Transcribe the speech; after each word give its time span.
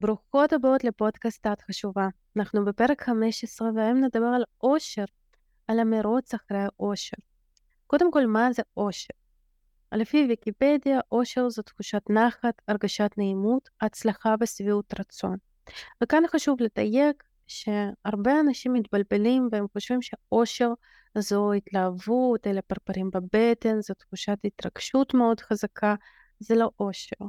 ברוכות 0.00 0.52
הבאות 0.52 0.84
לפודקאסט 0.84 1.46
את 1.46 1.60
חשובה. 1.62 2.08
אנחנו 2.36 2.64
בפרק 2.64 3.02
15 3.02 3.70
והיום 3.74 4.04
נדבר 4.04 4.26
על 4.36 4.44
אושר, 4.62 5.04
על 5.68 5.78
המרוץ 5.78 6.34
אחרי 6.34 6.58
האושר. 6.58 7.16
קודם 7.86 8.12
כל, 8.12 8.26
מה 8.26 8.52
זה 8.52 8.62
אושר? 8.76 9.14
לפי 9.92 10.26
ויקיפדיה, 10.28 11.00
אושר 11.12 11.48
זו 11.48 11.62
תחושת 11.62 12.02
נחת, 12.10 12.62
הרגשת 12.68 13.10
נעימות, 13.16 13.68
הצלחה 13.80 14.34
ושביעות 14.40 15.00
רצון. 15.00 15.36
וכאן 16.02 16.22
חשוב 16.26 16.58
לדייק 16.60 17.24
שהרבה 17.46 18.40
אנשים 18.40 18.72
מתבלבלים 18.72 19.48
והם 19.52 19.66
חושבים 19.72 20.02
שאושר 20.02 20.72
זו 21.18 21.52
התלהבות, 21.52 22.46
אלה 22.46 22.62
פרפרים 22.62 23.10
בבטן, 23.10 23.80
זו 23.80 23.94
תחושת 23.94 24.38
התרגשות 24.44 25.14
מאוד 25.14 25.40
חזקה, 25.40 25.94
זה 26.40 26.54
לא 26.54 26.70
אושר. 26.80 27.26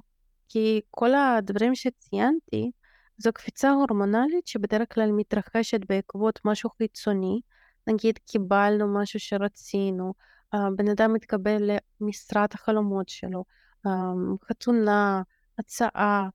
כי 0.53 0.81
כל 0.91 1.13
הדברים 1.13 1.75
שציינתי 1.75 2.71
זו 3.17 3.33
קפיצה 3.33 3.71
הורמונלית 3.71 4.47
שבדרך 4.47 4.93
כלל 4.93 5.11
מתרחשת 5.11 5.79
בעקבות 5.89 6.39
משהו 6.45 6.69
חיצוני, 6.69 7.41
נגיד 7.87 8.17
קיבלנו 8.17 9.01
משהו 9.01 9.19
שרצינו, 9.19 10.13
בן 10.53 10.89
אדם 10.91 11.13
מתקבל 11.13 11.69
למשרת 12.01 12.53
החלומות 12.53 13.09
שלו, 13.09 13.43
חתונה, 14.49 15.21
הצעה, 15.59 16.29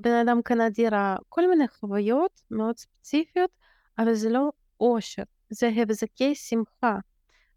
בן 0.00 0.12
אדם 0.24 0.42
קנה 0.42 0.70
דירה, 0.70 1.16
כל 1.28 1.48
מיני 1.48 1.68
חוויות 1.68 2.42
מאוד 2.50 2.76
ספציפיות, 2.76 3.50
אבל 3.98 4.14
זה 4.14 4.30
לא 4.30 4.50
אושר, 4.80 5.22
זה 5.50 5.70
הבזקי 5.76 6.34
שמחה, 6.34 6.96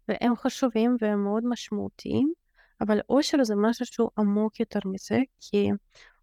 והם 0.08 0.36
חשובים 0.36 0.96
והם 1.00 1.24
מאוד 1.24 1.44
משמעותיים, 1.46 2.32
אבל 2.80 3.00
אושר 3.08 3.44
זה 3.44 3.54
משהו 3.56 3.86
שהוא 3.86 4.10
עמוק 4.18 4.60
יותר 4.60 4.80
מזה, 4.84 5.18
כי 5.40 5.70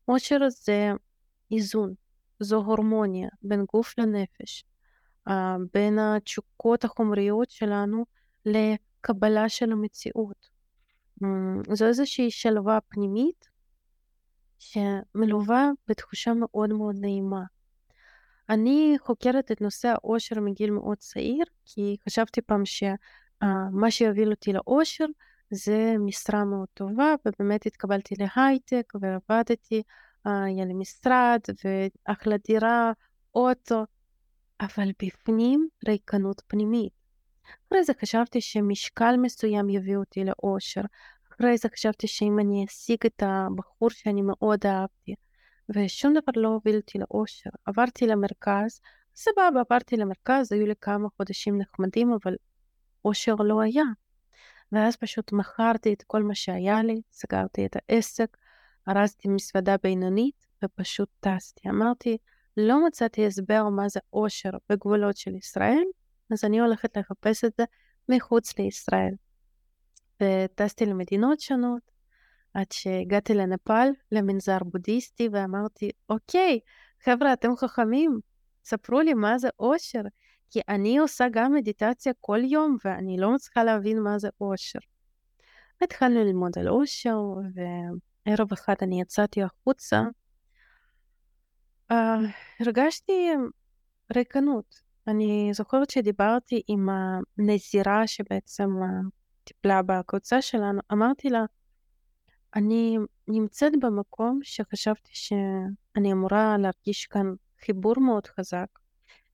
אושר 0.08 0.38
זה 0.50 0.92
איזון, 1.52 1.94
זו 2.40 2.58
הורמוניה 2.58 3.30
בין 3.42 3.66
גוף 3.74 3.94
לנפש, 3.98 4.64
בין 5.74 6.00
התשוקות 6.00 6.84
החומריות 6.84 7.50
שלנו 7.50 8.06
לקבלה 8.46 9.50
של 9.50 9.72
המציאות. 9.72 10.50
זו 11.74 11.86
איזושהי 11.86 12.32
שלווה 12.32 12.80
פנימית 12.88 13.50
שמלווה 14.60 15.70
בתחושה 15.88 16.34
מאוד 16.34 16.74
מאוד 16.74 16.96
נעימה. 17.00 17.44
אני 18.50 18.96
חוקרת 19.00 19.52
את 19.52 19.62
נושא 19.62 19.88
האושר 19.88 20.40
מגיל 20.40 20.72
מאוד 20.72 20.98
צעיר, 20.98 21.46
כי 21.66 21.98
חשבתי 22.06 22.42
פעם 22.42 22.64
שמה 22.66 23.92
שיוביל 23.92 24.32
אותי 24.32 24.54
לאושר 24.54 25.06
זה 25.56 25.96
משרה 26.00 26.46
מאוד 26.46 26.68
טובה, 26.74 27.16
ובאמת 27.26 27.66
התקבלתי 27.66 28.16
להייטק 28.20 28.94
ועבדתי, 29.02 29.84
היה 30.26 30.66
לי 30.66 30.74
משרד 30.74 31.40
ואחלה 32.08 32.36
דירה, 32.48 32.92
אוטו, 33.36 33.86
אבל 34.62 34.90
בפנים 35.04 35.68
ריקנות 35.88 36.42
פנימית. 36.48 36.94
אחרי 37.68 37.84
זה 37.84 37.94
חשבתי 38.02 38.42
שמשקל 38.42 39.16
מסוים 39.18 39.70
יביא 39.70 39.98
אותי 39.98 40.24
לאושר. 40.24 40.82
אחרי 41.32 41.58
זה 41.58 41.70
חשבתי 41.70 42.08
שאם 42.08 42.40
אני 42.40 42.66
אשיג 42.66 42.98
את 43.06 43.24
הבחור 43.26 43.90
שאני 43.90 44.22
מאוד 44.22 44.66
אהבתי, 44.66 45.16
ושום 45.70 46.14
דבר 46.14 46.42
לא 46.42 46.48
הוביל 46.48 46.76
אותי 46.76 46.98
לאושר. 46.98 47.50
עברתי 47.66 48.08
למרכז, 48.08 48.80
סבבה, 49.16 49.62
עברתי 49.70 49.98
למרכז, 49.98 50.52
היו 50.52 50.68
לי 50.68 50.74
כמה 50.82 51.08
חודשים 51.18 51.58
נחמדים, 51.58 52.14
אבל 52.14 52.36
אושר 53.06 53.36
לא 53.36 53.62
היה. 53.62 53.84
ואז 54.72 54.96
פשוט 54.96 55.32
מכרתי 55.32 55.94
את 55.94 56.04
כל 56.08 56.24
מה 56.24 56.36
שהיה 56.36 56.84
לי, 56.84 57.02
סגרתי 57.12 57.66
את 57.66 57.76
העסק, 57.76 58.38
ארזתי 58.90 59.28
מסוודה 59.28 59.76
בינונית 59.84 60.46
ופשוט 60.64 61.10
טסתי. 61.20 61.70
אמרתי, 61.70 62.18
לא 62.58 62.88
מצאתי 62.88 63.26
הסבר 63.26 63.70
מה 63.70 63.90
זה 63.90 64.00
אושר 64.14 64.50
בגבולות 64.70 65.18
של 65.18 65.36
ישראל, 65.36 65.84
אז 66.32 66.44
אני 66.44 66.60
הולכת 66.60 66.98
לחפש 66.98 67.44
את 67.44 67.52
זה 67.58 67.64
מחוץ 68.10 68.60
לישראל. 68.60 69.14
וטסתי 70.24 70.86
למדינות 70.86 71.40
שונות, 71.40 71.82
עד 72.54 72.72
שהגעתי 72.72 73.34
לנפאל, 73.34 73.90
למנזר 74.12 74.58
בודהיסטי, 74.64 75.30
ואמרתי, 75.32 75.92
אוקיי, 76.10 76.60
חבר'ה, 77.04 77.34
אתם 77.34 77.56
חכמים, 77.56 78.20
ספרו 78.66 79.00
לי 79.00 79.14
מה 79.14 79.38
זה 79.38 79.50
אושר, 79.60 80.02
כי 80.50 80.60
אני 80.70 80.98
עושה 80.98 81.26
גם 81.32 81.54
מדיטציה 81.54 82.14
כל 82.22 82.40
יום, 82.44 82.78
ואני 82.86 83.18
לא 83.18 83.34
מצליחה 83.34 83.64
להבין 83.64 84.02
מה 84.02 84.20
זה 84.20 84.30
אושר. 84.42 84.80
התחלנו 85.82 86.24
ללמוד 86.24 86.52
על 86.60 86.70
אושר, 86.70 87.18
וערב 87.54 88.54
אחד 88.54 88.76
אני 88.82 89.02
יצאתי 89.02 89.44
החוצה, 89.44 90.02
uh, 91.92 91.96
הרגשתי 92.60 93.32
ריקנות. 94.16 94.82
אני 95.08 95.50
זוכרת 95.54 95.90
שדיברתי 95.90 96.62
עם 96.68 96.90
הנזירה 97.38 98.08
שבעצם 98.08 98.70
טיפלה 99.44 99.82
בקבוצה 99.82 100.42
שלנו, 100.42 100.80
אמרתי 100.92 101.30
לה, 101.30 101.46
אני 102.56 102.98
נמצאת 103.28 103.74
במקום 103.82 104.40
שחשבתי 104.44 105.12
שאני 105.14 106.12
אמורה 106.12 106.58
להרגיש 106.58 107.06
כאן 107.06 107.34
חיבור 107.66 107.94
מאוד 108.00 108.28
חזק, 108.28 108.68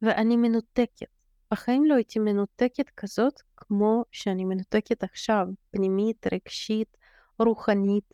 ואני 0.01 0.37
מנותקת. 0.37 1.07
בחיים 1.51 1.85
לא 1.85 1.95
הייתי 1.95 2.19
מנותקת 2.19 2.89
כזאת 2.97 3.41
כמו 3.57 4.03
שאני 4.11 4.45
מנותקת 4.45 5.03
עכשיו, 5.03 5.47
פנימית, 5.71 6.27
רגשית, 6.33 6.97
רוחנית. 7.39 8.13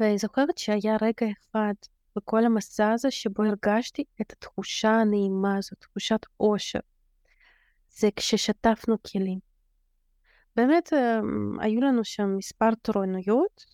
ואני 0.00 0.18
זוכרת 0.18 0.58
שהיה 0.58 0.96
רגע 1.02 1.26
אחד 1.32 1.74
בכל 2.16 2.44
המסע 2.44 2.90
הזה 2.92 3.10
שבו 3.10 3.42
הרגשתי 3.42 4.04
את 4.20 4.32
התחושה 4.32 4.90
הנעימה 4.90 5.56
הזאת, 5.56 5.78
תחושת 5.78 6.20
אושר. 6.40 6.78
זה 7.90 8.08
כששטפנו 8.16 8.96
כלים. 9.02 9.49
באמת 10.56 10.92
אמ, 10.92 11.60
היו 11.60 11.80
לנו 11.80 12.04
שם 12.04 12.36
מספר 12.36 12.70
תורנויות, 12.82 13.64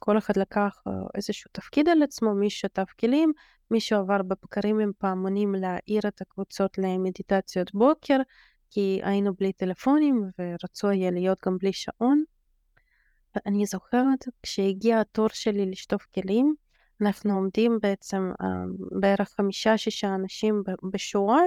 כל 0.00 0.18
אחד 0.18 0.36
לקח 0.36 0.82
אה, 0.86 0.92
איזשהו 1.14 1.50
תפקיד 1.52 1.88
על 1.88 2.02
עצמו, 2.02 2.34
מי 2.34 2.50
שטף 2.50 2.92
כלים, 3.00 3.32
מי 3.70 3.80
שעבר 3.80 4.22
בבקרים 4.22 4.80
עם 4.80 4.92
פעמונים 4.98 5.54
להעיר 5.54 6.08
את 6.08 6.20
הקבוצות 6.20 6.78
למדיטציות 6.78 7.74
בוקר, 7.74 8.16
כי 8.70 9.00
היינו 9.02 9.34
בלי 9.34 9.52
טלפונים 9.52 10.30
ורצו 10.38 10.88
היה 10.88 11.10
להיות 11.10 11.38
גם 11.46 11.58
בלי 11.58 11.72
שעון. 11.72 12.24
אני 13.46 13.66
זוכרת 13.66 14.24
כשהגיע 14.42 15.00
התור 15.00 15.28
שלי 15.28 15.70
לשטוף 15.70 16.06
כלים, 16.14 16.54
אנחנו 17.00 17.34
עומדים 17.34 17.78
בעצם 17.82 18.30
אמ, 18.42 19.00
בערך 19.00 19.28
חמישה-שישה 19.36 20.14
אנשים 20.14 20.62
בשורה, 20.92 21.40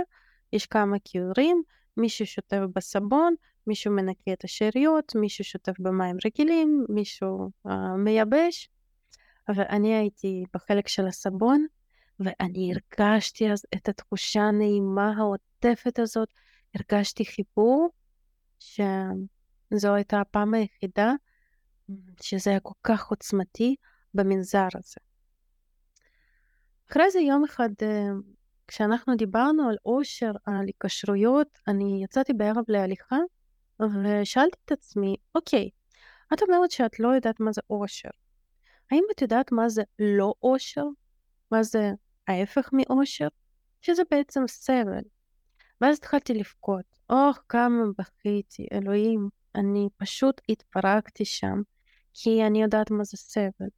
יש 0.54 0.66
כמה 0.66 0.98
כיורים, 1.06 1.64
מישהו 1.98 2.26
שוטף 2.26 2.60
בסבון, 2.76 3.36
מישהו 3.68 3.94
מנקה 3.94 4.34
את 4.34 4.44
השאריות, 4.44 5.16
מישהו 5.16 5.44
שוטף 5.44 5.80
במים 5.80 6.18
רגילים, 6.26 6.86
מישהו 6.90 7.50
uh, 7.68 7.72
מייבש. 7.98 8.70
אבל 9.50 9.64
אני 9.70 9.96
הייתי 9.96 10.44
בחלק 10.54 10.88
של 10.88 11.08
הסבון, 11.08 11.66
ואני 12.20 12.72
הרגשתי 12.74 13.52
אז 13.52 13.66
את 13.76 13.90
התחושה 13.90 14.42
הנעימה 14.42 15.14
העוטפת 15.18 16.00
הזאת, 16.00 16.30
הרגשתי 16.76 17.26
חיבור, 17.26 17.90
שזו 18.60 19.94
הייתה 19.94 20.22
הפעם 20.22 20.54
היחידה 20.54 21.14
שזה 22.22 22.50
היה 22.50 22.60
כל 22.60 22.74
כך 22.84 23.10
עוצמתי 23.10 23.76
במנזר 24.14 24.68
הזה. 24.76 24.98
אחרי 26.90 27.12
זה 27.12 27.20
יום 27.20 27.44
אחד 27.44 27.70
כשאנחנו 28.70 29.16
דיברנו 29.16 29.70
על 29.70 29.76
אושר, 29.86 30.32
על 30.46 30.66
היקשרויות, 30.66 31.48
אני 31.68 32.04
יצאתי 32.04 32.34
בערב 32.34 32.64
להליכה 32.68 33.18
ושאלתי 33.80 34.58
את 34.66 34.72
עצמי, 34.72 35.16
אוקיי, 35.36 35.70
את 36.34 36.42
אומרת 36.42 36.72
שאת 36.72 37.00
לא 37.00 37.08
יודעת 37.08 37.40
מה 37.40 37.52
זה 37.52 37.62
אושר. 37.70 38.10
האם 38.92 39.04
את 39.16 39.22
יודעת 39.22 39.52
מה 39.52 39.70
זה 39.70 39.84
לא 40.00 40.34
אושר? 40.44 40.84
מה 41.52 41.64
זה 41.64 41.92
ההפך 42.28 42.70
מאושר? 42.74 43.28
שזה 43.82 44.04
בעצם 44.12 44.48
סבל. 44.48 45.04
ואז 45.82 45.98
התחלתי 45.98 46.34
לבכות. 46.34 46.86
אוח, 47.10 47.44
כמה 47.50 47.84
בכיתי, 47.98 48.68
אלוהים. 48.72 49.30
אני 49.56 49.88
פשוט 49.98 50.42
התפרקתי 50.50 51.26
שם, 51.26 51.62
כי 52.14 52.44
אני 52.48 52.62
יודעת 52.62 52.92
מה 52.92 53.04
זה 53.04 53.18
סבל. 53.18 53.70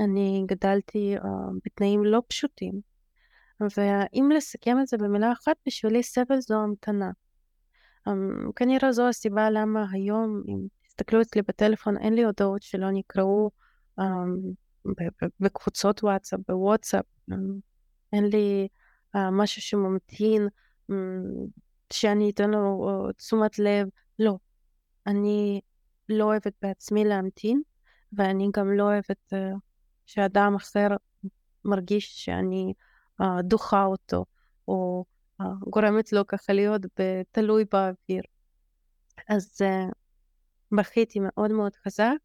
אני 0.00 0.42
גדלתי 0.46 1.16
uh, 1.18 1.26
בתנאים 1.64 2.04
לא 2.04 2.22
פשוטים. 2.28 2.91
ואם 3.76 4.30
לסכם 4.36 4.76
את 4.80 4.86
זה 4.86 4.96
במילה 4.98 5.32
אחת, 5.32 5.56
בשבילי 5.66 6.02
סבל 6.02 6.40
זו 6.40 6.62
המתנה. 6.62 7.10
Um, 8.08 8.12
כנראה 8.56 8.92
זו 8.92 9.08
הסיבה 9.08 9.50
למה 9.50 9.86
היום, 9.92 10.42
אם 10.48 10.58
תסתכלו 10.86 11.22
אצלי 11.22 11.42
בטלפון, 11.42 11.98
אין 11.98 12.14
לי 12.14 12.24
הודעות 12.24 12.62
שלא 12.62 12.90
נקראו 12.90 13.50
um, 14.00 14.04
בקבוצות 15.40 16.02
וואטסאפ, 16.02 16.40
בוואטסאפ. 16.48 17.04
Um, 17.30 17.34
אין 18.12 18.24
לי 18.24 18.68
uh, 19.16 19.18
משהו 19.32 19.62
שממתין, 19.62 20.48
שאני 21.92 22.30
אתן 22.30 22.50
לו 22.50 22.90
uh, 23.08 23.12
תשומת 23.12 23.58
לב. 23.58 23.88
לא. 24.18 24.38
אני 25.06 25.60
לא 26.08 26.24
אוהבת 26.24 26.52
בעצמי 26.62 27.04
להמתין, 27.04 27.62
ואני 28.12 28.48
גם 28.56 28.72
לא 28.72 28.82
אוהבת 28.82 29.32
uh, 29.32 29.36
שאדם 30.06 30.54
אחר 30.54 30.88
מרגיש 31.64 32.24
שאני 32.24 32.72
דוחה 33.42 33.84
אותו, 33.84 34.24
או 34.68 35.04
גורמת 35.60 36.12
לו 36.12 36.26
ככה 36.26 36.52
להיות 36.52 36.82
תלוי 37.30 37.64
באוויר. 37.72 38.22
אז 39.28 39.58
uh, 39.62 39.92
בכיתי 40.72 41.18
מאוד 41.22 41.52
מאוד 41.52 41.72
חזק, 41.76 42.16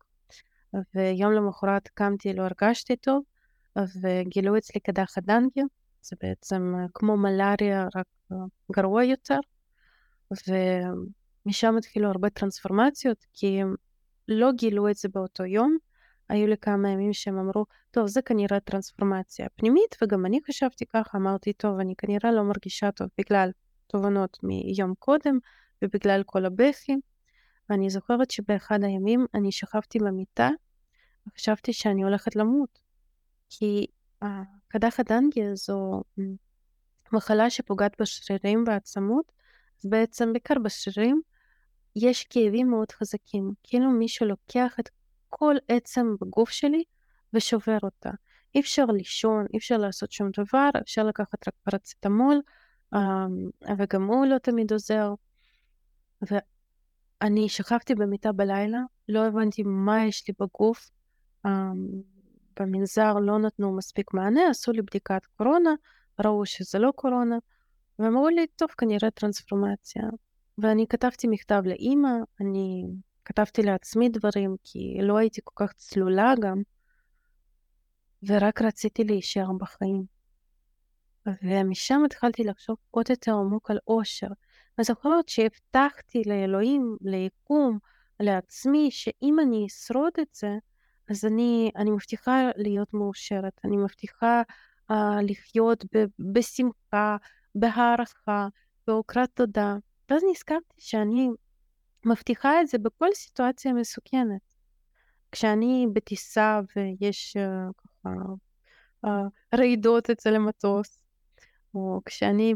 ויום 0.95 1.31
למחרת 1.33 1.87
קמתי, 1.87 2.33
לא 2.33 2.43
הרגשתי 2.43 2.95
טוב, 2.95 3.23
וגילו 4.01 4.57
אצלי 4.57 4.79
קדחת 4.79 5.23
דנגי, 5.23 5.61
זה 6.01 6.15
בעצם 6.21 6.75
כמו 6.93 7.17
מלאריה, 7.17 7.87
רק 7.95 8.05
גרוע 8.71 9.03
יותר, 9.03 9.39
ומשם 10.31 11.77
התחילו 11.77 12.09
הרבה 12.09 12.29
טרנספורמציות, 12.29 13.25
כי 13.33 13.61
לא 14.27 14.51
גילו 14.51 14.89
את 14.89 14.95
זה 14.95 15.09
באותו 15.09 15.45
יום, 15.45 15.77
היו 16.29 16.47
לי 16.47 16.57
כמה 16.57 16.89
ימים 16.89 17.13
שהם 17.13 17.37
אמרו, 17.37 17.65
טוב, 17.91 18.07
זה 18.07 18.21
כנראה 18.21 18.59
טרנספורמציה 18.59 19.47
פנימית, 19.55 19.95
וגם 20.03 20.25
אני 20.25 20.39
חשבתי 20.47 20.85
ככה, 20.85 21.17
אמרתי, 21.17 21.53
טוב, 21.53 21.79
אני 21.79 21.95
כנראה 21.97 22.31
לא 22.31 22.43
מרגישה 22.43 22.91
טוב 22.91 23.07
בגלל 23.17 23.51
תובנות 23.87 24.37
מיום 24.43 24.93
קודם, 24.99 25.37
ובגלל 25.81 26.23
כל 26.25 26.45
הבכי. 26.45 26.95
ואני 27.69 27.89
זוכרת 27.89 28.31
שבאחד 28.31 28.83
הימים 28.83 29.25
אני 29.33 29.51
שכבתי 29.51 29.99
במיטה, 29.99 30.49
וחשבתי 31.27 31.73
שאני 31.73 32.03
הולכת 32.03 32.35
למות. 32.35 32.79
כי 33.49 33.85
קדחת 34.67 35.11
דנגיה 35.11 35.55
זו 35.55 36.03
מחלה 37.13 37.49
שפוגעת 37.49 38.01
בשרירים 38.01 38.63
והעצמות, 38.67 39.31
אז 39.79 39.89
בעצם 39.89 40.33
בעיקר 40.33 40.55
בשרירים 40.63 41.21
יש 41.95 42.23
כאבים 42.23 42.69
מאוד 42.69 42.91
חזקים, 42.91 43.51
כאילו 43.63 43.89
מישהו 43.91 44.25
לוקח 44.25 44.79
את 44.79 44.89
כל 45.29 45.55
עצם 45.67 46.15
בגוף 46.21 46.49
שלי 46.49 46.83
ושובר 47.33 47.77
אותה. 47.83 48.09
אי 48.55 48.59
אפשר 48.59 48.85
לישון, 48.85 49.45
אי 49.53 49.57
אפשר 49.57 49.77
לעשות 49.77 50.11
שום 50.11 50.29
דבר, 50.37 50.69
אפשר 50.81 51.03
לקחת 51.03 51.47
רק 51.47 51.53
פרצטמול, 51.63 52.41
וגם 53.77 54.07
הוא 54.07 54.25
לא 54.25 54.37
תמיד 54.37 54.71
עוזר. 54.73 55.13
ואני 56.21 57.49
שכבתי 57.49 57.95
במיטה 57.95 58.31
בלילה, 58.31 58.79
לא 59.09 59.25
הבנתי 59.25 59.63
מה 59.65 60.05
יש 60.05 60.27
לי 60.27 60.33
בגוף. 60.39 60.91
במנזר 62.59 63.13
לא 63.13 63.39
נתנו 63.39 63.75
מספיק 63.75 64.13
מענה, 64.13 64.41
עשו 64.49 64.71
לי 64.71 64.81
בדיקת 64.81 65.25
קורונה, 65.37 65.73
ראו 66.25 66.45
שזה 66.45 66.79
לא 66.79 66.91
קורונה, 66.95 67.37
ואמרו 67.99 68.29
לי, 68.29 68.47
טוב, 68.55 68.69
כנראה 68.77 69.11
טרנספורמציה. 69.11 70.03
ואני 70.57 70.87
כתבתי 70.87 71.27
מכתב 71.27 71.61
לאימא, 71.65 72.09
אני 72.41 72.85
כתבתי 73.27 73.63
לעצמי 73.63 74.09
דברים, 74.09 74.55
כי 74.63 74.97
לא 75.01 75.17
הייתי 75.17 75.41
כל 75.43 75.65
כך 75.65 75.73
צלולה 75.73 76.33
גם, 76.41 76.61
ורק 78.23 78.61
רציתי 78.61 79.03
להישאר 79.03 79.53
בחיים. 79.59 80.03
ומשם 81.43 82.01
התחלתי 82.05 82.43
לחשוב 82.43 82.77
עוד 82.91 83.09
יותר 83.09 83.31
עמוק 83.31 83.71
על 83.71 83.79
אושר. 83.87 84.27
וזוכרת 84.79 85.29
שהבטחתי 85.29 86.21
לאלוהים, 86.25 86.97
ליקום, 87.01 87.79
לעצמי, 88.19 88.91
שאם 88.91 89.39
אני 89.39 89.65
אשרוד 89.67 90.13
את 90.21 90.27
זה, 90.33 90.57
אז 91.09 91.25
אני, 91.25 91.71
אני 91.75 91.91
מבטיחה 91.91 92.49
להיות 92.55 92.93
מאושרת, 92.93 93.53
אני 93.63 93.77
מבטיחה 93.77 94.41
uh, 94.91 94.95
לחיות 95.21 95.85
ב- 95.95 96.31
בשמחה, 96.33 97.17
בהערכה, 97.55 98.47
בהוקרת 98.87 99.29
תודה. 99.33 99.75
ואז 100.09 100.21
נזכרתי 100.31 100.75
שאני 100.77 101.29
מבטיחה 102.05 102.61
את 102.61 102.67
זה 102.67 102.77
בכל 102.77 103.07
סיטואציה 103.13 103.73
מסוכנת. 103.73 104.41
כשאני 105.31 105.87
בטיסה 105.93 106.59
ויש 106.75 107.37
uh, 107.37 107.73
ככה 107.77 108.15
uh, 109.05 109.09
רעידות 109.55 110.09
אצל 110.09 110.35
המטוס, 110.35 111.03
או 111.73 112.01
כשאני 112.05 112.53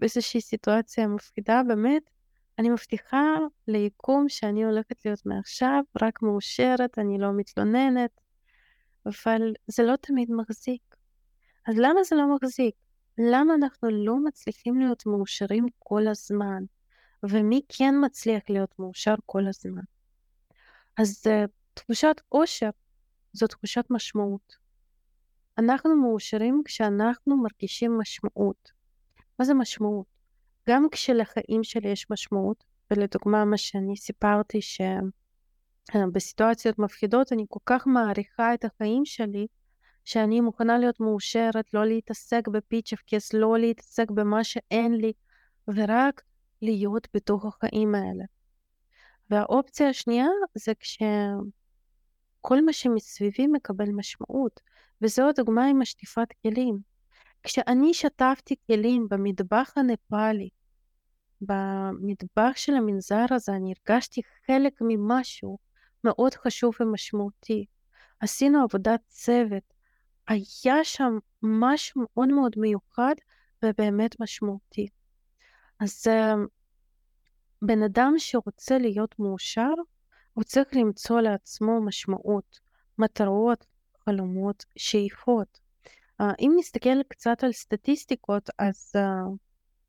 באיזושהי 0.00 0.40
סיטואציה 0.40 1.06
מפחידה, 1.06 1.62
באמת, 1.68 2.02
אני 2.58 2.70
מבטיחה 2.70 3.36
ליקום 3.68 4.28
שאני 4.28 4.64
הולכת 4.64 5.04
להיות 5.04 5.26
מעכשיו 5.26 5.82
רק 6.02 6.22
מאושרת, 6.22 6.98
אני 6.98 7.18
לא 7.18 7.32
מתלוננת, 7.32 8.20
אבל 9.06 9.52
זה 9.66 9.82
לא 9.82 9.96
תמיד 9.96 10.30
מחזיק. 10.30 10.82
אז 11.66 11.74
למה 11.78 12.02
זה 12.04 12.16
לא 12.16 12.34
מחזיק? 12.34 12.74
למה 13.18 13.54
אנחנו 13.54 13.90
לא 13.90 14.16
מצליחים 14.24 14.78
להיות 14.78 15.06
מאושרים 15.06 15.66
כל 15.78 16.08
הזמן? 16.08 16.64
ומי 17.22 17.60
כן 17.68 17.94
מצליח 18.04 18.42
להיות 18.48 18.78
מאושר 18.78 19.14
כל 19.26 19.46
הזמן? 19.46 19.82
אז 20.96 21.22
uh, 21.26 21.48
תחושת 21.74 22.20
עושר 22.28 22.70
זו 23.32 23.46
תחושת 23.46 23.84
משמעות. 23.90 24.56
אנחנו 25.58 25.96
מאושרים 25.96 26.62
כשאנחנו 26.64 27.36
מרגישים 27.36 27.98
משמעות. 27.98 28.70
מה 29.38 29.44
זה 29.44 29.54
משמעות? 29.54 30.06
גם 30.68 30.86
כשלחיים 30.92 31.64
שלי 31.64 31.88
יש 31.88 32.10
משמעות, 32.10 32.64
ולדוגמה 32.90 33.44
מה 33.44 33.56
שאני 33.56 33.96
סיפרתי 33.96 34.58
שבסיטואציות 35.92 36.78
מפחידות 36.78 37.32
אני 37.32 37.44
כל 37.48 37.60
כך 37.66 37.86
מעריכה 37.86 38.54
את 38.54 38.64
החיים 38.64 39.04
שלי, 39.04 39.46
שאני 40.04 40.40
מוכנה 40.40 40.78
להיות 40.78 41.00
מאושרת, 41.00 41.74
לא 41.74 41.86
להתעסק 41.86 42.48
בפיצ'פקס, 42.48 43.32
לא 43.32 43.58
להתעסק 43.58 44.10
במה 44.10 44.44
שאין 44.44 44.94
לי, 44.94 45.12
ורק 45.68 46.22
להיות 46.62 47.08
בתוך 47.14 47.46
החיים 47.46 47.94
האלה. 47.94 48.24
והאופציה 49.30 49.88
השנייה 49.88 50.26
זה 50.54 50.72
כשכל 50.80 52.64
מה 52.64 52.72
שמסביבי 52.72 53.46
מקבל 53.46 53.88
משמעות, 53.88 54.60
וזו 55.02 55.28
הדוגמה 55.28 55.66
עם 55.66 55.82
השטיפת 55.82 56.28
כלים. 56.42 56.78
כשאני 57.42 57.94
שטפתי 57.94 58.54
כלים 58.66 59.06
במטבח 59.10 59.72
הנפאלי, 59.76 60.48
במטבח 61.40 62.52
של 62.56 62.74
המנזר 62.74 63.24
הזה, 63.30 63.52
אני 63.52 63.72
הרגשתי 63.88 64.20
חלק 64.46 64.72
ממשהו 64.80 65.58
מאוד 66.04 66.34
חשוב 66.34 66.74
ומשמעותי. 66.80 67.66
עשינו 68.20 68.62
עבודת 68.62 69.00
צוות, 69.08 69.74
היה 70.28 70.84
שם 70.84 71.18
משהו 71.42 72.02
מאוד 72.02 72.28
מאוד 72.28 72.52
מיוחד 72.56 73.14
ובאמת 73.64 74.20
משמעותי. 74.20 74.88
אז 75.80 76.06
uh, 76.06 76.48
בן 77.62 77.82
אדם 77.82 78.14
שרוצה 78.18 78.78
להיות 78.78 79.18
מאושר, 79.18 79.72
הוא 80.32 80.44
צריך 80.44 80.68
למצוא 80.72 81.20
לעצמו 81.20 81.80
משמעות, 81.80 82.60
מטרות, 82.98 83.66
חלומות, 84.04 84.64
שאיפות. 84.76 85.60
Uh, 86.22 86.24
אם 86.40 86.52
נסתכל 86.58 87.02
קצת 87.08 87.44
על 87.44 87.52
סטטיסטיקות, 87.52 88.50
אז 88.58 88.92
uh, 88.96 89.36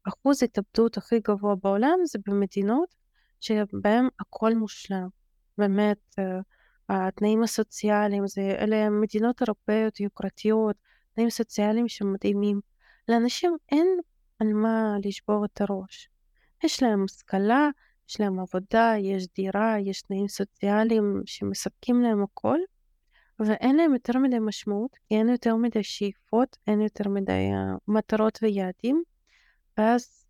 אחוז 0.03 0.43
התאבדות 0.43 0.97
הכי 0.97 1.19
גבוה 1.19 1.55
בעולם 1.63 1.99
זה 2.05 2.19
במדינות 2.27 2.95
שבהן 3.39 4.07
הכל 4.19 4.55
מושלם. 4.55 5.07
באמת, 5.57 6.15
uh, 6.19 6.43
התנאים 6.89 7.43
הסוציאליים, 7.43 8.27
זה, 8.27 8.41
אלה 8.41 8.89
מדינות 8.89 9.41
אירופאיות 9.41 9.99
יוקרתיות, 9.99 10.75
תנאים 11.15 11.29
סוציאליים 11.29 11.87
שמדהימים. 11.87 12.59
לאנשים 13.07 13.55
אין 13.71 13.87
על 14.41 14.53
מה 14.53 14.95
לשבור 15.05 15.45
את 15.45 15.61
הראש. 15.61 16.09
יש 16.63 16.83
להם 16.83 17.03
השכלה, 17.03 17.69
יש 18.09 18.19
להם 18.19 18.39
עבודה, 18.39 18.93
יש 18.99 19.27
דירה, 19.35 19.75
יש 19.79 20.01
תנאים 20.01 20.27
סוציאליים 20.27 21.21
שמספקים 21.25 22.01
להם 22.01 22.23
הכל, 22.23 22.57
ואין 23.39 23.75
להם 23.75 23.93
יותר 23.93 24.19
מדי 24.19 24.39
משמעות, 24.39 24.91
כי 25.07 25.15
אין 25.15 25.29
יותר 25.29 25.55
מדי 25.55 25.83
שאיפות, 25.83 26.57
אין 26.67 26.81
יותר 26.81 27.09
מדי 27.09 27.49
uh, 27.51 27.79
מטרות 27.87 28.39
ויעדים, 28.41 29.03
ואז 29.77 30.25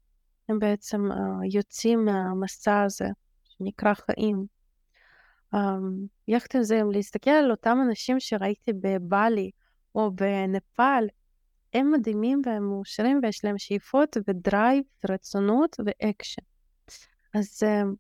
הם 0.49 0.59
בעצם 0.59 1.11
uh, 1.11 1.15
יוצאים 1.51 2.05
מהמסע 2.05 2.81
הזה, 2.81 3.07
שנקרא 3.43 3.93
חיים. 3.93 4.45
Um, 5.55 5.57
יחד 6.27 6.49
עם 6.55 6.63
זה, 6.63 6.81
אם 6.81 6.91
להסתכל 6.91 7.31
על 7.31 7.51
אותם 7.51 7.77
אנשים 7.87 8.19
שראיתי 8.19 8.73
בבלי 8.73 9.51
או 9.95 10.11
בנפאל, 10.11 11.07
הם 11.73 11.91
מדהימים 11.91 12.41
והם 12.45 12.63
מאושרים 12.63 13.19
ויש 13.23 13.45
להם 13.45 13.57
שאיפות 13.57 14.17
ו 14.27 14.37
drive 14.37 14.83
ורצונות 15.03 15.77
ואקשן. 15.85 16.41
אז 17.33 17.63
אה, 17.63 17.95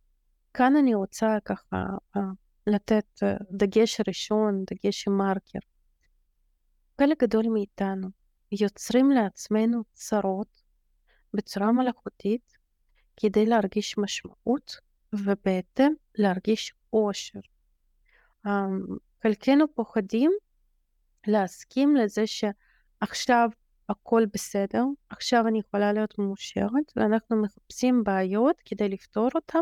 כאן 0.53 0.75
אני 0.75 0.95
רוצה 0.95 1.37
ככה 1.45 1.85
אה, 2.17 2.19
לתת 2.67 3.05
אה, 3.23 3.43
דגש 3.51 4.01
ראשון, 4.07 4.63
דגש 4.71 5.07
מרקר. 5.07 5.59
חלק 7.01 7.23
גדול 7.23 7.45
מאיתנו 7.53 8.07
יוצרים 8.51 9.11
לעצמנו 9.11 9.83
צרות 9.93 10.61
בצורה 11.33 11.71
מלאכותית 11.71 12.57
כדי 13.17 13.45
להרגיש 13.45 13.97
משמעות 13.97 14.75
ובהתאם 15.13 15.93
להרגיש 16.15 16.73
אושר. 16.93 17.39
חלקנו 19.23 19.65
פוחדים 19.73 20.31
להסכים 21.27 21.95
לזה 21.95 22.23
שעכשיו 22.27 23.49
הכל 23.91 24.23
בסדר, 24.33 24.83
עכשיו 25.09 25.47
אני 25.47 25.59
יכולה 25.59 25.93
להיות 25.93 26.19
מאושרת, 26.19 26.91
ואנחנו 26.95 27.41
מחפשים 27.41 28.03
בעיות 28.03 28.55
כדי 28.65 28.89
לפתור 28.89 29.29
אותן, 29.35 29.59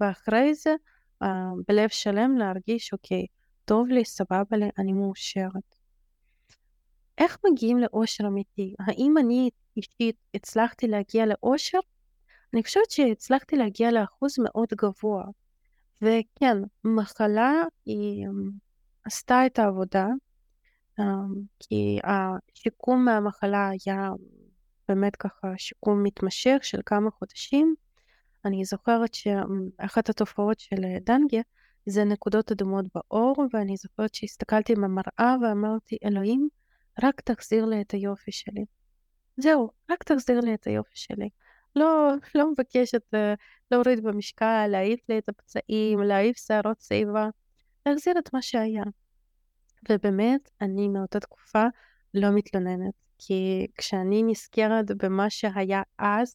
ואחרי 0.00 0.54
זה 0.54 0.74
בלב 1.68 1.88
שלם 1.88 2.36
להרגיש, 2.38 2.92
אוקיי, 2.92 3.26
טוב 3.64 3.88
לי, 3.88 4.04
סבבה 4.04 4.56
לי, 4.56 4.68
אני 4.78 4.92
מאושרת. 4.92 5.76
איך 7.18 7.38
מגיעים 7.50 7.78
לאושר 7.78 8.26
אמיתי? 8.26 8.74
האם 8.78 9.18
אני 9.18 9.50
אישית 9.76 10.16
הצלחתי 10.34 10.88
להגיע 10.88 11.26
לאושר? 11.26 11.78
אני 12.54 12.62
חושבת 12.62 12.90
שהצלחתי 12.90 13.56
להגיע 13.56 13.90
לאחוז 13.92 14.34
מאוד 14.38 14.68
גבוה. 14.74 15.24
וכן, 16.02 16.56
מחלה 16.84 17.52
היא 17.86 18.26
אמ, 18.26 18.50
עשתה 19.04 19.46
את 19.46 19.58
העבודה, 19.58 20.06
כי 21.60 21.98
השיקום 22.04 23.04
מהמחלה 23.04 23.68
היה 23.68 24.10
באמת 24.88 25.16
ככה 25.16 25.52
שיקום 25.56 26.02
מתמשך 26.02 26.56
של 26.62 26.80
כמה 26.86 27.10
חודשים. 27.10 27.74
אני 28.44 28.64
זוכרת 28.64 29.14
שאחת 29.14 30.08
התופעות 30.08 30.60
של 30.60 30.76
דנגה 31.00 31.40
זה 31.86 32.04
נקודות 32.04 32.52
אדומות 32.52 32.84
בעור, 32.94 33.34
ואני 33.52 33.76
זוכרת 33.76 34.14
שהסתכלתי 34.14 34.74
במראה 34.74 35.36
ואמרתי, 35.42 35.96
אלוהים, 36.04 36.48
רק 37.02 37.20
תחזיר 37.20 37.64
לי 37.64 37.80
את 37.80 37.90
היופי 37.90 38.32
שלי. 38.32 38.64
זהו, 39.36 39.70
רק 39.90 40.04
תחזיר 40.04 40.40
לי 40.40 40.54
את 40.54 40.66
היופי 40.66 40.96
שלי. 40.98 41.28
לא, 41.76 42.12
לא 42.34 42.52
מבקשת 42.52 43.02
להוריד 43.70 44.04
במשקל, 44.04 44.66
להעיף 44.66 45.00
לי 45.08 45.18
את 45.18 45.28
הפצעים, 45.28 46.02
להעיף 46.02 46.36
שערות 46.36 46.80
שיבה, 46.80 47.28
להחזיר 47.86 48.18
את 48.18 48.34
מה 48.34 48.42
שהיה. 48.42 48.84
ובאמת, 49.90 50.50
אני 50.60 50.88
מאותה 50.88 51.20
תקופה 51.20 51.64
לא 52.14 52.30
מתלוננת, 52.30 52.94
כי 53.18 53.66
כשאני 53.78 54.22
נזכרת 54.22 54.90
במה 54.90 55.30
שהיה 55.30 55.82
אז, 55.98 56.34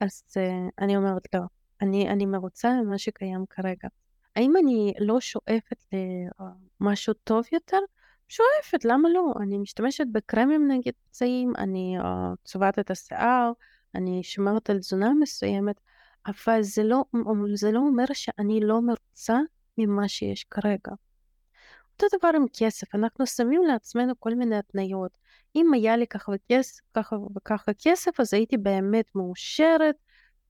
אז 0.00 0.22
uh, 0.30 0.70
אני 0.78 0.96
אומרת 0.96 1.34
לא, 1.34 1.40
אני, 1.80 2.08
אני 2.08 2.26
מרוצה 2.26 2.72
ממה 2.82 2.98
שקיים 2.98 3.44
כרגע. 3.50 3.88
האם 4.36 4.56
אני 4.56 4.92
לא 4.98 5.20
שואפת 5.20 5.84
למשהו 6.80 7.14
טוב 7.14 7.44
יותר? 7.52 7.78
שואפת, 8.28 8.84
למה 8.84 9.08
לא? 9.08 9.32
אני 9.42 9.58
משתמשת 9.58 10.04
בקרמים 10.12 10.70
נגד 10.70 10.92
פצעים, 11.04 11.52
אני 11.58 11.96
uh, 12.00 12.04
צובעת 12.44 12.78
את 12.78 12.90
השיער, 12.90 13.52
אני 13.94 14.22
שומרת 14.22 14.70
על 14.70 14.78
תזונה 14.78 15.12
מסוימת, 15.20 15.80
אבל 16.26 16.62
זה 16.62 16.82
לא, 16.84 17.04
זה 17.54 17.72
לא 17.72 17.78
אומר 17.78 18.04
שאני 18.12 18.60
לא 18.62 18.80
מרוצה 18.82 19.38
ממה 19.78 20.08
שיש 20.08 20.44
כרגע. 20.44 20.92
אותו 22.02 22.18
דבר 22.18 22.30
עם 22.36 22.44
כסף, 22.58 22.94
אנחנו 22.94 23.26
שמים 23.26 23.62
לעצמנו 23.62 24.20
כל 24.20 24.34
מיני 24.34 24.56
התניות. 24.56 25.18
אם 25.56 25.72
היה 25.74 25.96
לי 25.96 26.06
ככה 26.06 26.32
וכסף, 26.34 26.80
ככה 26.94 27.16
וככה 27.36 27.72
כסף, 27.78 28.20
אז 28.20 28.34
הייתי 28.34 28.56
באמת 28.56 29.14
מאושרת, 29.14 29.96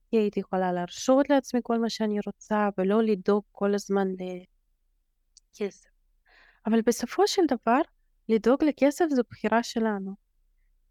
כי 0.09 0.17
הייתי 0.17 0.39
יכולה 0.39 0.71
להרשות 0.71 1.29
לעצמי 1.29 1.59
כל 1.63 1.79
מה 1.79 1.89
שאני 1.89 2.19
רוצה, 2.25 2.69
ולא 2.77 3.03
לדאוג 3.03 3.43
כל 3.51 3.75
הזמן 3.75 4.07
לכסף. 5.53 5.89
אבל 6.65 6.81
בסופו 6.81 7.27
של 7.27 7.41
דבר, 7.47 7.81
לדאוג 8.29 8.63
לכסף 8.63 9.05
זו 9.09 9.21
בחירה 9.29 9.63
שלנו. 9.63 10.15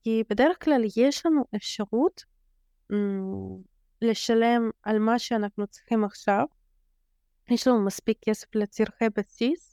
כי 0.02 0.22
בדרך 0.30 0.64
כלל 0.64 0.82
יש 0.96 1.26
לנו 1.26 1.44
אפשרות 1.56 2.24
לשלם 4.02 4.70
על 4.82 4.98
מה 4.98 5.18
שאנחנו 5.18 5.66
צריכים 5.66 6.04
עכשיו. 6.04 6.44
יש 7.50 7.66
לנו 7.66 7.84
מספיק 7.84 8.18
כסף 8.20 8.54
לצרכי 8.54 9.04
בסיס, 9.16 9.69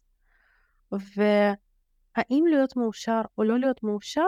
והאם 0.91 2.43
להיות 2.49 2.75
מאושר 2.75 3.21
או 3.37 3.43
לא 3.43 3.59
להיות 3.59 3.83
מאושר 3.83 4.27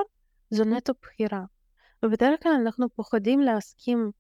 זו 0.49 0.63
נטו 0.65 0.93
בחירה. 1.01 1.43
ובדרך 2.03 2.43
כלל 2.43 2.51
אנחנו 2.51 2.89
פוחדים 2.89 3.39
להסכים 3.39 4.11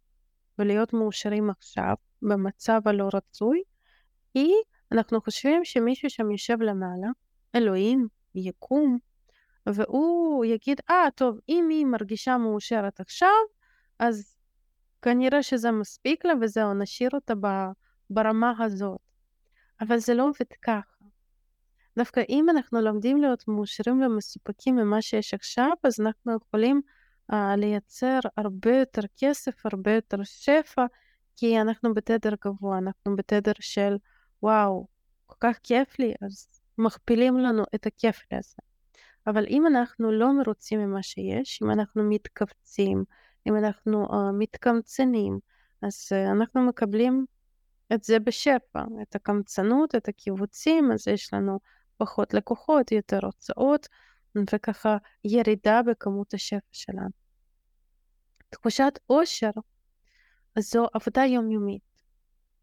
ולהיות 0.59 0.93
מאושרים 0.93 1.49
עכשיו 1.49 1.93
במצב 2.21 2.81
הלא 2.85 3.09
רצוי, 3.13 3.63
כי 4.33 4.51
אנחנו 4.91 5.21
חושבים 5.21 5.65
שמישהו 5.65 6.09
שם 6.09 6.31
יושב 6.31 6.61
למעלה, 6.61 7.07
אלוהים, 7.55 8.07
יקום, 8.35 8.97
והוא 9.65 10.45
יגיד, 10.45 10.81
אה, 10.89 11.07
ah, 11.07 11.11
טוב, 11.11 11.39
אם 11.49 11.67
היא 11.69 11.85
מרגישה 11.85 12.37
מאושרת 12.37 12.99
עכשיו, 12.99 13.29
אז 13.99 14.35
כנראה 15.01 15.43
שזה 15.43 15.71
מספיק 15.71 16.25
לה 16.25 16.33
וזהו, 16.41 16.73
נשאיר 16.73 17.09
אותה 17.13 17.33
ברמה 18.09 18.53
הזאת. 18.59 18.99
אבל 19.81 19.97
זה 19.97 20.13
לא 20.13 20.23
עובד 20.23 20.53
ככה. 20.61 20.98
דווקא 21.99 22.21
אם 22.29 22.49
אנחנו 22.49 22.81
לומדים 22.81 23.21
להיות 23.21 23.47
מאושרים 23.47 24.01
ומסופקים 24.01 24.75
ממה 24.75 25.01
שיש 25.01 25.33
עכשיו, 25.33 25.71
אז 25.83 25.99
אנחנו 25.99 26.33
יכולים 26.35 26.81
uh, 27.31 27.35
לייצר 27.57 28.19
הרבה 28.37 28.77
יותר 28.77 29.01
כסף, 29.17 29.65
הרבה 29.65 29.95
יותר 29.95 30.17
שפע, 30.23 30.85
כי 31.35 31.61
אנחנו 31.61 31.93
בתדר 31.93 32.29
גבוה, 32.45 32.77
אנחנו 32.77 33.15
בתדר 33.15 33.51
של 33.59 33.97
וואו, 34.43 34.87
כל 35.25 35.35
כך 35.39 35.57
כיף 35.63 35.99
לי, 35.99 36.13
אז 36.21 36.47
מכפילים 36.77 37.37
לנו 37.37 37.63
את 37.75 37.85
הכיף 37.85 38.21
לזה. 38.31 38.57
אבל 39.27 39.45
אם 39.49 39.67
אנחנו 39.67 40.11
לא 40.11 40.33
מרוצים 40.33 40.79
ממה 40.79 41.03
שיש, 41.03 41.59
אם 41.63 41.71
אנחנו 41.71 42.03
מתכווצים, 42.03 43.03
אם 43.47 43.55
אנחנו 43.55 44.05
uh, 44.05 44.13
מתקמצנים, 44.33 45.39
אז 45.81 46.09
uh, 46.11 46.31
אנחנו 46.31 46.61
מקבלים 46.61 47.25
את 47.93 48.03
זה 48.03 48.19
בשפע, 48.19 48.83
את 49.01 49.15
הקמצנות, 49.15 49.95
את 49.95 50.07
הקיבוצים, 50.07 50.91
אז 50.91 51.07
יש 51.07 51.33
לנו 51.33 51.59
פחות 51.99 52.33
לקוחות, 52.33 52.91
יותר 52.91 53.19
הוצאות, 53.25 53.87
וככה 54.53 54.97
ירידה 55.23 55.81
בכמות 55.85 56.33
השפע 56.33 56.67
שלנו. 56.71 57.09
תחושת 58.49 58.99
עושר 59.07 59.49
זו 60.59 60.87
עבודה 60.93 61.25
יומיומית. 61.25 61.81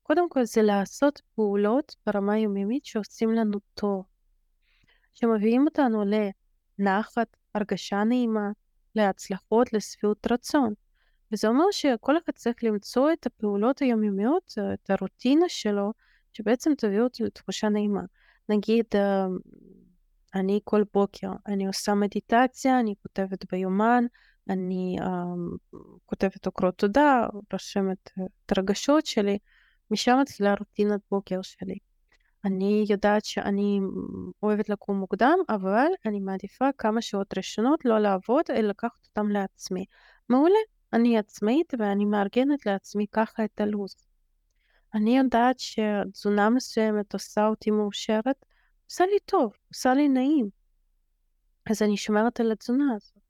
קודם 0.03 0.29
כל 0.29 0.45
זה 0.45 0.63
לעשות 0.63 1.23
פעולות 1.35 1.97
ברמה 2.07 2.39
יומיומית 2.39 2.85
שעושים 2.85 3.33
לנו 3.33 3.59
טוב, 3.75 4.05
שמביאים 5.15 5.65
אותנו 5.67 6.05
לנחת, 6.79 7.37
הרגשה 7.55 8.05
נעימה, 8.05 8.51
להצלחות, 8.95 9.73
לשביעות 9.73 10.27
רצון. 10.33 10.75
וזה 11.33 11.49
אומר 11.49 11.65
שכל 11.71 12.19
אחד 12.19 12.33
צריך 12.33 12.65
למצוא 12.65 13.13
את 13.13 13.27
הפעולות 13.27 13.79
היומיומיות, 13.79 14.55
את 14.75 14.91
הרוטינה 14.91 15.49
שלו, 15.49 15.93
שבעצם 16.33 16.71
תביא 16.79 17.01
אותי 17.01 17.25
לתחושה 17.25 17.69
נעימה. 17.69 18.03
נגיד, 18.49 18.87
אה, 18.95 19.27
אני 20.35 20.61
כל 20.65 20.83
בוקר, 20.95 21.31
אני 21.47 21.67
עושה 21.67 21.95
מדיטציה, 21.95 22.81
אני 22.81 22.95
כותבת 23.03 23.53
ביומן, 23.53 24.05
אני 24.51 24.97
uh, 25.01 25.77
כותבת 26.07 26.47
עוקרות 26.47 26.79
תודה, 26.79 27.27
רושמת 27.53 28.11
את 28.47 28.59
הרגשות 28.59 29.07
שלי, 29.07 29.39
משם 29.91 30.19
מתחילה 30.21 30.55
רוטינת 30.59 31.01
בוקר 31.11 31.43
שלי. 31.43 31.79
אני 32.45 32.85
יודעת 32.89 33.25
שאני 33.25 33.81
אוהבת 34.43 34.69
לקום 34.69 34.99
מוקדם, 34.99 35.39
אבל 35.49 35.87
אני 36.07 36.21
מעדיפה 36.21 36.69
כמה 36.79 37.03
שעות 37.03 37.39
ראשונות 37.39 37.85
לא 37.85 37.99
לעבוד, 37.99 38.45
אלא 38.51 38.69
לקחת 38.69 39.07
אותם 39.09 39.31
לעצמי. 39.31 39.85
מעולה, 40.29 40.59
אני 40.93 41.19
עצמאית 41.19 41.73
ואני 41.79 42.05
מארגנת 42.05 42.67
לעצמי 42.67 43.07
ככה 43.13 43.45
את 43.45 43.61
הלו"ז. 43.61 44.06
אני 44.97 45.19
יודעת 45.19 45.57
שתזונה 45.59 46.51
מסוימת 46.51 47.13
עושה 47.13 47.47
אותי 47.47 47.71
מאושרת, 47.71 48.45
עושה 48.91 49.05
לי 49.07 49.19
טוב, 49.25 49.53
עושה 49.69 49.95
לי 49.95 50.09
נעים. 50.09 50.49
אז 51.71 51.83
אני 51.83 51.97
שומרת 51.97 52.41
על 52.41 52.53
התזונה 52.53 52.85
הזאת. 52.95 53.23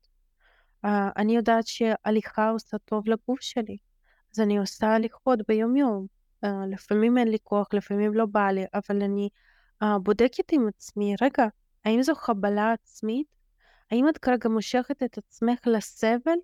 Uh, 0.87 0.89
אני 1.17 1.37
יודעת 1.37 1.67
שהליכה 1.67 2.51
עושה 2.51 2.79
טוב 2.79 3.09
לגוף 3.09 3.41
שלי, 3.41 3.77
אז 4.35 4.41
אני 4.41 4.59
עושה 4.59 4.87
הליכות 4.87 5.39
ביום-יום. 5.49 6.07
Uh, 6.45 6.49
לפעמים 6.71 7.19
אין 7.19 7.29
לי 7.29 7.39
כוח, 7.43 7.69
לפעמים 7.73 8.15
לא 8.15 8.27
בא 8.27 8.51
לי, 8.51 8.65
אבל 8.75 9.03
אני 9.03 9.29
uh, 9.83 9.87
בודקת 10.03 10.53
עם 10.53 10.69
עצמי, 10.69 11.15
רגע, 11.23 11.47
האם 11.85 12.03
זו 12.03 12.15
חבלה 12.15 12.73
עצמית? 12.73 13.27
האם 13.91 14.09
את 14.09 14.19
כרגע 14.19 14.49
מושכת 14.49 15.03
את 15.03 15.19
עצמך 15.19 15.59
לסבל 15.67 16.39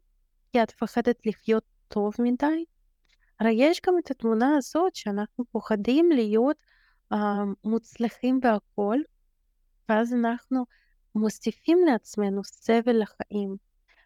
כי 0.52 0.62
את 0.62 0.72
מפחדת 0.74 1.26
לחיות 1.26 1.64
טוב 1.88 2.14
מדי? 2.18 2.64
הרי 3.40 3.52
יש 3.58 3.80
גם 3.86 3.94
את 3.98 4.10
התמונה 4.10 4.56
הזאת 4.56 4.94
שאנחנו 4.94 5.44
פוחדים 5.44 6.10
להיות 6.10 6.56
uh, 7.14 7.16
מוצלחים 7.64 8.40
בהכל, 8.40 8.98
ואז 9.88 10.14
אנחנו 10.14 10.64
מוסיפים 11.14 11.78
לעצמנו 11.86 12.44
סבל 12.44 13.02
לחיים. 13.02 13.56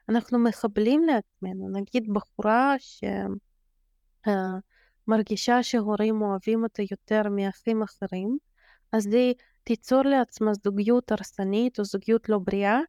אנחנו 0.09 0.39
מחבלים 0.39 1.03
לעצמנו, 1.05 1.69
נגיד 1.69 2.13
בחורה 2.13 2.75
שמרגישה 5.07 5.63
שהורים 5.63 6.23
אוהבים 6.23 6.63
אותה 6.63 6.83
יותר 6.91 7.23
מאחים 7.31 7.83
אחרים, 7.83 8.39
אז 8.93 9.07
היא 9.07 9.35
תיצור 9.65 10.03
לעצמה 10.03 10.51
זוגיות 10.65 11.13
הרסנית 11.13 11.79
או 11.79 11.85
זוגיות 11.85 12.29
לא 12.29 12.39
בריאה, 12.39 12.81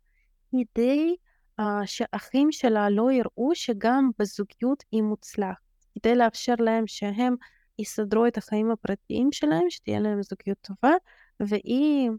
כדי 0.51 1.15
uh, 1.61 1.63
שאחים 1.85 2.51
שלה 2.51 2.89
לא 2.89 3.11
יראו 3.11 3.55
שגם 3.55 4.09
בזוגיות 4.19 4.83
היא 4.91 5.01
מוצלחת. 5.01 5.66
כדי 5.99 6.15
לאפשר 6.15 6.53
להם 6.59 6.87
שהם 6.87 7.35
יסדרו 7.79 8.27
את 8.27 8.37
החיים 8.37 8.71
הפרטיים 8.71 9.31
שלהם, 9.31 9.69
שתהיה 9.69 9.99
להם 9.99 10.23
זוגיות 10.23 10.57
טובה, 10.61 10.93
והיא 11.39 12.09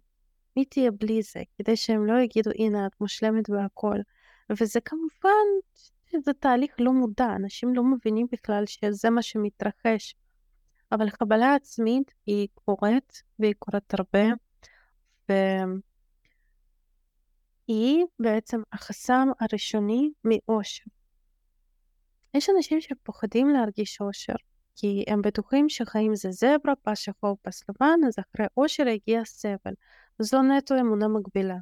מי 0.56 0.64
תהיה 0.64 0.90
בלי 0.90 1.23
זה, 1.23 1.42
כדי 1.58 1.76
שהם 1.76 2.06
לא 2.06 2.20
יגידו, 2.20 2.50
הנה, 2.58 2.87
את 2.87 3.00
מושלמת 3.00 3.50
בהכל. 3.50 3.99
וזה 4.50 4.80
כמובן, 4.80 5.47
זה 6.25 6.32
תהליך 6.32 6.75
לא 6.78 6.92
מודע, 6.92 7.26
אנשים 7.37 7.75
לא 7.75 7.85
מבינים 7.85 8.26
בכלל 8.32 8.66
שזה 8.66 9.11
מה 9.11 9.23
שמתרחש. 9.23 10.14
אבל 10.92 11.11
חבלה 11.11 11.54
עצמית 11.54 12.14
היא 12.26 12.49
קורית, 12.54 13.23
והיא 13.38 13.54
קורית 13.58 13.94
הרבה, 13.94 14.26
ו... 15.28 15.32
היא 17.68 18.04
בעצם 18.18 18.62
החסם 18.73 19.28
הראשוני 19.40 20.11
מאושר. 20.25 20.85
יש 22.35 22.50
אנשים 22.56 22.80
שפוחדים 22.80 23.49
להרגיש 23.49 24.00
אושר, 24.00 24.35
כי 24.76 25.04
הם 25.08 25.23
בטוחים 25.23 25.68
שחיים 25.68 26.14
זה 26.14 26.30
זברה, 26.30 26.75
פס 26.82 26.99
שחור, 26.99 27.37
פס 27.42 27.62
לבן, 27.68 28.06
אז 28.06 28.14
אחרי 28.18 28.47
אושר 28.56 28.88
יגיע 28.88 29.25
סבל. 29.25 29.73
זו 30.18 30.42
נטו 30.42 30.75
אמונה 30.80 31.08
מגבילה. 31.08 31.56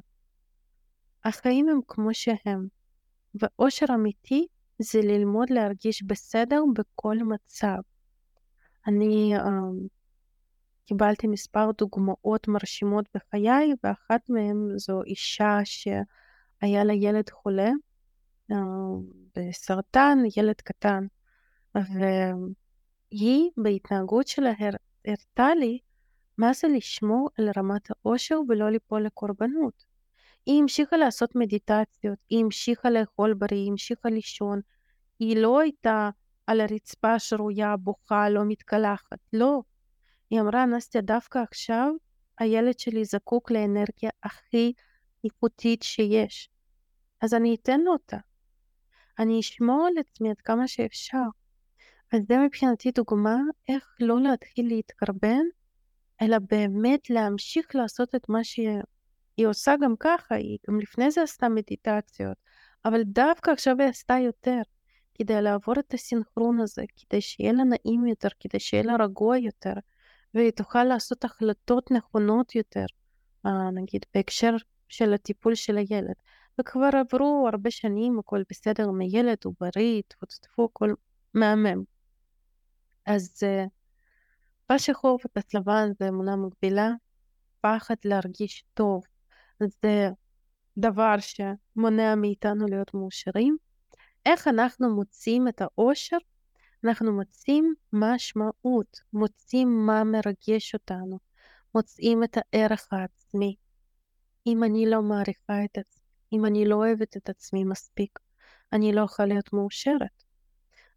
החיים 1.23 1.69
הם 1.69 1.79
כמו 1.87 2.13
שהם, 2.13 2.67
ואושר 3.35 3.85
אמיתי 3.93 4.47
זה 4.79 5.01
ללמוד 5.01 5.49
להרגיש 5.49 6.03
בסדר 6.03 6.61
בכל 6.73 7.17
מצב. 7.17 7.77
אני 8.87 9.33
um, 9.37 9.87
קיבלתי 10.85 11.27
מספר 11.27 11.71
דוגמאות 11.77 12.47
מרשימות 12.47 13.05
בחיי, 13.13 13.73
ואחת 13.83 14.29
מהן 14.29 14.67
זו 14.75 15.03
אישה 15.03 15.57
שהיה 15.63 16.83
לה 16.83 16.93
ילד 16.93 17.29
חולה 17.29 17.69
uh, 17.69 17.86
בסרטן, 19.35 20.17
ילד 20.37 20.61
קטן, 20.61 21.05
והיא 21.75 23.49
בהתנהגות 23.57 24.27
שלה 24.27 24.53
הראתה 25.05 25.55
לי 25.55 25.79
מה 26.37 26.53
זה 26.53 26.67
לשמור 26.67 27.29
על 27.37 27.49
רמת 27.57 27.89
העושר 27.89 28.39
ולא 28.49 28.69
ליפול 28.69 29.05
לקורבנות. 29.05 29.85
היא 30.45 30.61
המשיכה 30.61 30.97
לעשות 30.97 31.35
מדיטציות, 31.35 32.19
היא 32.29 32.43
המשיכה 32.43 32.89
לאכול 32.89 33.33
בריא, 33.33 33.59
היא 33.59 33.71
המשיכה 33.71 34.09
לישון, 34.09 34.61
היא 35.19 35.37
לא 35.37 35.59
הייתה 35.59 36.09
על 36.47 36.61
הרצפה 36.61 37.19
שרויה, 37.19 37.77
בוכה, 37.77 38.29
לא 38.29 38.41
מתקלחת, 38.45 39.19
לא. 39.33 39.61
היא 40.29 40.41
אמרה, 40.41 40.65
נסטיה, 40.65 41.01
דווקא 41.01 41.39
עכשיו 41.39 41.91
הילד 42.39 42.79
שלי 42.79 43.05
זקוק 43.05 43.51
לאנרגיה 43.51 44.09
הכי 44.23 44.73
איכותית 45.23 45.83
שיש. 45.83 46.49
אז 47.21 47.33
אני 47.33 47.55
אתן 47.55 47.81
לו 47.81 47.91
אותה. 47.91 48.17
אני 49.19 49.39
אשמור 49.39 49.87
על 49.87 49.93
עצמי 49.97 50.29
עד 50.29 50.41
כמה 50.41 50.67
שאפשר. 50.67 51.23
אז 52.13 52.21
זה 52.27 52.37
מבחינתי 52.37 52.91
דוגמה 52.91 53.37
איך 53.69 53.95
לא 53.99 54.21
להתחיל 54.21 54.67
להתקרבן, 54.67 55.43
אלא 56.21 56.37
באמת 56.49 57.09
להמשיך 57.09 57.75
לעשות 57.75 58.15
את 58.15 58.29
מה 58.29 58.43
שהיא 58.43 59.47
עושה 59.47 59.73
גם 59.81 59.95
ככה, 59.99 60.35
היא 60.35 60.57
גם 60.69 60.79
לפני 60.79 61.11
זה 61.11 61.23
עשתה 61.23 61.49
מדיטציות, 61.49 62.37
אבל 62.85 63.03
דווקא 63.03 63.51
עכשיו 63.51 63.75
היא 63.79 63.89
עשתה 63.89 64.15
יותר. 64.25 64.61
כדי 65.17 65.41
לעבור 65.41 65.75
את 65.79 65.93
הסינכרון 65.93 66.59
הזה, 66.59 66.83
כדי 66.97 67.21
שיהיה 67.21 67.53
לה 67.53 67.63
נעים 67.63 68.07
יותר, 68.07 68.27
כדי 68.39 68.59
שיהיה 68.59 68.83
לה 68.83 68.95
רגוע 68.99 69.37
יותר, 69.37 69.73
והיא 70.33 70.51
תוכל 70.51 70.83
לעשות 70.83 71.23
החלטות 71.23 71.91
נכונות 71.91 72.55
יותר, 72.55 72.85
אה, 73.45 73.71
נגיד 73.71 74.05
בהקשר 74.13 74.55
של 74.89 75.13
הטיפול 75.13 75.55
של 75.55 75.77
הילד. 75.77 76.13
וכבר 76.59 76.89
עברו 76.93 77.47
הרבה 77.51 77.71
שנים, 77.71 78.19
הכל 78.19 78.43
בסדר 78.49 78.83
עם 78.83 79.01
הילד, 79.01 79.37
הוא 79.43 79.53
בריא, 79.59 80.01
טפו, 80.41 80.65
הכל 80.65 80.93
מהמם. 81.33 81.83
אז 83.05 83.43
אה, 84.71 84.79
שחור 84.79 85.19
ופס 85.25 85.53
לבן 85.53 85.89
זה 85.99 86.07
אמונה 86.07 86.35
מגבילה, 86.35 86.89
פחד 87.61 87.95
להרגיש 88.05 88.63
טוב, 88.73 89.03
זה 89.59 90.09
דבר 90.77 91.15
שמונע 91.19 92.15
מאיתנו 92.15 92.65
להיות 92.67 92.93
מאושרים, 92.93 93.57
איך 94.25 94.47
אנחנו 94.47 94.95
מוצאים 94.95 95.47
את 95.47 95.61
האושר? 95.61 96.17
אנחנו 96.83 97.13
מוצאים 97.13 97.75
משמעות, 97.93 98.99
מוצאים 99.13 99.85
מה 99.85 100.03
מרגש 100.03 100.73
אותנו, 100.73 101.19
מוצאים 101.75 102.23
את 102.23 102.37
הערך 102.37 102.87
העצמי. 102.91 103.55
אם 104.47 104.63
אני 104.63 104.85
לא 104.89 105.01
מעריכה 105.01 105.65
את 105.65 105.77
עצמי, 105.77 106.06
אם 106.33 106.45
אני 106.45 106.65
לא 106.65 106.75
אוהבת 106.75 107.17
את 107.17 107.29
עצמי 107.29 107.63
מספיק, 107.63 108.19
אני 108.73 108.93
לא 108.93 109.01
יכולה 109.01 109.27
להיות 109.27 109.53
מאושרת. 109.53 110.23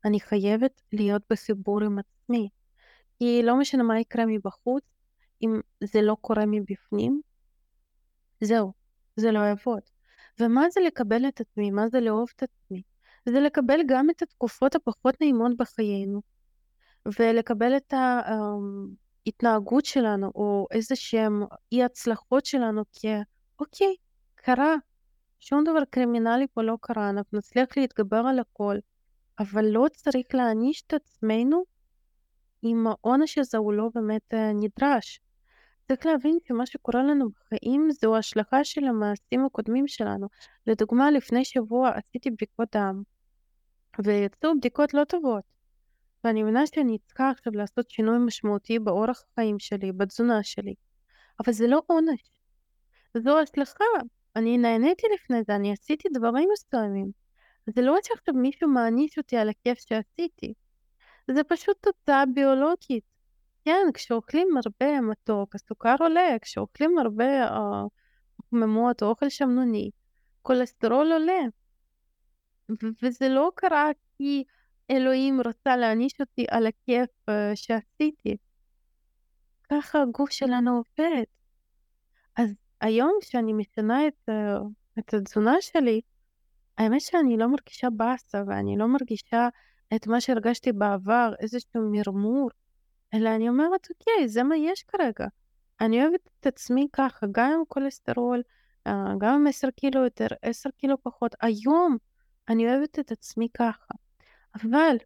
אני 0.05 0.21
חייבת 0.21 0.83
להיות 0.93 1.23
בחיבור 1.31 1.83
עם 1.83 1.99
עצמי. 1.99 2.49
כי 3.19 3.43
לא 3.43 3.59
משנה 3.59 3.83
מה 3.83 4.01
יקרה 4.01 4.27
מבחוץ, 4.27 4.85
אם 5.43 5.61
זה 5.85 6.03
לא 6.03 6.17
קורה 6.21 6.45
מבפנים, 6.47 7.21
זהו, 8.41 8.73
זה 9.17 9.33
לא 9.33 9.39
יעבוד. 9.39 9.81
ומה 10.41 10.71
זה 10.71 10.81
לקבל 10.87 11.29
את 11.29 11.41
עצמי? 11.41 11.71
מה 11.71 11.89
זה 11.89 12.01
לאהוב 12.01 12.29
את 12.37 12.43
עצמי? 12.43 12.83
זה 13.29 13.41
לקבל 13.41 13.81
גם 13.89 14.11
את 14.11 14.23
התקופות 14.23 14.75
הפחות 14.75 15.21
נעימות 15.21 15.57
בחיינו, 15.57 16.21
ולקבל 17.19 17.77
את 17.77 17.95
ההתנהגות 19.27 19.85
שלנו, 19.85 20.33
או 20.35 20.67
איזה 20.71 20.97
שהן 20.97 21.33
אי 21.73 21.85
הצלחות 21.85 22.47
שלנו, 22.47 22.83
כי 22.93 23.09
אוקיי, 23.59 23.95
קרה, 24.35 24.75
שום 25.41 25.65
דבר 25.65 25.85
קרימינלי 25.91 26.47
פה 26.55 26.63
לא 26.63 26.77
קרה, 26.81 27.11
אנחנו 27.11 27.39
נצליח 27.39 27.69
להתגבר 27.77 28.23
על 28.29 28.39
הכל, 28.39 28.77
אבל 29.39 29.65
לא 29.65 29.87
צריך 29.93 30.27
להעניש 30.35 30.83
את 30.87 30.95
עצמנו 30.95 31.65
אם 32.65 32.87
העונש 32.87 33.39
הזה 33.39 33.59
הוא 33.59 33.73
לא 33.73 33.89
באמת 33.95 34.35
אה, 34.35 34.53
נדרש. 34.53 35.21
צריך 35.89 36.07
להבין 36.07 36.39
שמה 36.49 36.67
שקורה 36.67 37.03
לנו 37.03 37.29
בחיים 37.31 37.89
זו 37.91 38.17
השלכה 38.17 38.65
של 38.65 38.85
המעשים 38.85 39.45
הקודמים 39.45 39.89
שלנו. 39.89 40.29
לדוגמה, 40.67 41.11
לפני 41.11 41.45
שבוע 41.45 41.91
עשיתי 41.91 42.31
בדיקות 42.31 42.69
דם, 42.77 43.03
ויצאו 44.05 44.51
בדיקות 44.59 44.95
לא 44.95 45.05
טובות. 45.05 45.45
ואני 46.25 46.43
מבינה 46.43 46.67
שאני 46.67 46.99
צריכה 46.99 47.31
עכשיו 47.31 47.53
לעשות 47.53 47.91
שינוי 47.91 48.19
משמעותי 48.19 48.79
באורח 48.79 49.23
החיים 49.33 49.59
שלי, 49.59 49.93
בתזונה 49.93 50.43
שלי. 50.43 50.75
אבל 51.45 51.53
זה 51.53 51.67
לא 51.67 51.83
עונש. 51.87 52.31
זו 53.19 53.39
השלכה. 53.39 53.85
אני 54.37 54.59
נהניתי 54.59 55.07
לפני 55.15 55.43
זה, 55.43 55.57
אני 55.57 55.73
עשיתי 55.73 56.09
דברים 56.15 56.49
מסוימים. 56.53 57.11
זה 57.67 57.83
לא 57.83 57.97
שעכשיו 58.03 58.35
מישהו 58.35 58.69
מעניש 58.69 59.19
אותי 59.19 59.37
על 59.37 59.49
הכיף 59.49 59.79
שעשיתי. 59.79 60.55
זה 61.31 61.45
פשוט 61.45 61.77
תוצאה 61.81 62.25
ביולוגית. 62.35 63.05
כן, 63.65 63.87
כשאוכלים 63.95 64.49
הרבה 64.65 65.01
מתוק, 65.01 65.55
הסוכר 65.55 65.95
עולה, 66.01 66.37
כשאוכלים 66.43 66.99
הרבה 66.99 67.49
חממות, 68.51 69.03
אה, 69.03 69.09
אוכל 69.09 69.29
שמנוני, 69.29 69.91
כולסטרול 70.43 71.13
עולה. 71.13 71.43
וזה 73.03 73.29
לא 73.29 73.51
קרה 73.55 73.91
כי 74.17 74.45
אלוהים 74.91 75.41
רצה 75.41 75.77
להעניש 75.77 76.21
אותי 76.21 76.47
על 76.51 76.67
הכיף 76.67 77.11
uh, 77.31 77.33
שעשיתי. 77.55 78.37
ככה 79.71 80.03
הגוף 80.03 80.31
שלנו 80.31 80.77
עובד. 80.77 81.25
אז 82.37 82.55
היום 82.81 83.13
כשאני 83.21 83.53
משנה 83.53 84.07
את, 84.07 84.29
את 84.99 85.15
התזונה 85.15 85.55
שלי, 85.61 86.01
האמת 86.79 87.01
שאני 87.01 87.37
לא 87.37 87.47
מרגישה 87.47 87.91
באסה 87.91 88.43
ואני 88.47 88.77
לא 88.79 88.87
מרגישה 88.87 89.49
את 89.95 90.07
מה 90.07 90.21
שהרגשתי 90.21 90.73
בעבר, 90.73 91.33
איזשהו 91.41 91.91
מרמור, 91.91 92.51
אלא 93.15 93.29
אני 93.29 93.49
אומרת, 93.49 93.89
אוקיי, 93.91 94.29
זה 94.29 94.43
מה 94.43 94.57
יש 94.57 94.83
כרגע. 94.83 95.27
אני 95.81 96.03
אוהבת 96.03 96.31
את 96.41 96.47
עצמי 96.47 96.87
ככה, 96.93 97.27
גם 97.33 97.53
עם 97.53 97.63
כולסטרול, 97.69 98.43
אה, 98.87 99.13
גם 99.19 99.35
עם 99.35 99.47
עשר 99.47 99.71
קילו 99.71 100.05
יותר, 100.05 100.27
עשר 100.43 100.71
קילו 100.71 101.03
פחות. 101.03 101.35
היום 101.41 101.97
אני 102.49 102.69
אוהבת 102.69 102.99
את 102.99 103.13
עצמי 103.13 103.49
ככה. 103.55 103.95
אבל 104.55 104.97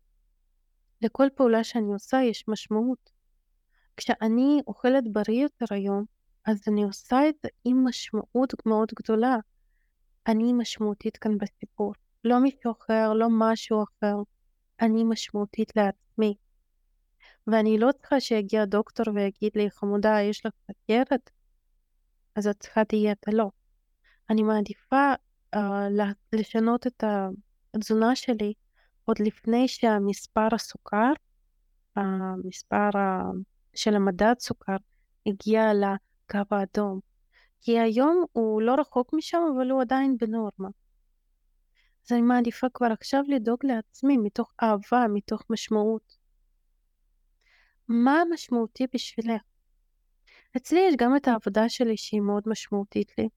לכל 1.03 1.27
פעולה 1.35 1.65
שאני 1.65 1.93
עושה 1.93 2.23
יש 2.23 2.45
משמעות. 2.49 3.11
כשאני 3.97 4.61
אוכלת 4.67 5.05
בריא 5.13 5.43
יותר 5.43 5.67
היום, 5.71 6.05
אז 6.47 6.63
אני 6.69 6.85
עושה 6.85 7.29
את 7.29 7.35
זה 7.43 7.49
עם 7.65 7.89
משמעות 7.89 8.67
מאוד 8.67 8.89
גדולה. 8.95 9.37
אני 10.27 10.53
משמעותית 10.53 11.17
כאן 11.17 11.39
בסיפור. 11.39 11.93
לא 12.25 12.39
מישהו 12.39 12.73
אחר, 12.73 13.13
לא 13.13 13.27
משהו 13.31 13.83
אחר. 13.83 14.17
אני 14.81 15.05
משמעותית 15.05 15.77
לעצמי. 15.77 16.35
ואני 17.47 17.79
לא 17.79 17.91
צריכה 17.93 18.21
שיגיע 18.21 18.65
דוקטור 18.65 19.07
ויגיד 19.15 19.53
לי, 19.55 19.71
חמודה, 19.71 20.21
יש 20.21 20.47
לך 20.47 20.53
סכרת? 20.71 21.31
אז 22.37 22.47
את 22.47 22.61
צריכה 22.61 22.83
דיאטה. 22.89 23.31
לא. 23.31 23.51
אני 24.31 24.43
מעדיפה 24.43 25.13
uh, 25.57 25.59
לשנות 26.33 26.87
את 26.87 27.05
התזונה 27.75 28.17
שלי 28.17 28.53
עוד 29.05 29.17
לפני 29.21 29.69
שהמספר 29.69 30.49
הסוכר, 30.53 31.13
המספר 31.97 32.89
uh, 32.95 33.37
של 33.75 33.95
המדד 33.95 34.35
סוכר, 34.39 34.77
הגיע 35.27 35.75
לקו 36.25 36.55
האדום. 36.55 37.01
כי 37.61 37.79
היום 37.79 38.25
הוא 38.33 38.63
לא 38.63 38.75
רחוק 38.75 39.13
משם, 39.13 39.39
אבל 39.57 39.71
הוא 39.71 39.81
עדיין 39.81 40.17
בנורמה. 40.21 40.69
אז 42.07 42.13
אני 42.13 42.23
מעדיפה 42.23 42.67
כבר 42.75 42.87
עכשיו 42.93 43.23
לדאוג 43.29 43.67
לעצמי 43.67 44.17
מתוך 44.17 44.53
אהבה, 44.63 45.07
מתוך 45.09 45.43
משמעות. 45.51 46.17
מה 47.89 48.23
משמעותי 48.33 48.87
בשבילך? 48.95 49.43
אצלי 50.57 50.81
יש 50.89 50.95
גם 50.99 51.17
את 51.17 51.29
העבודה 51.29 51.69
שלי 51.69 51.97
שהיא 51.97 52.21
מאוד 52.21 52.43
משמעותית 52.47 53.19
לי. 53.19 53.29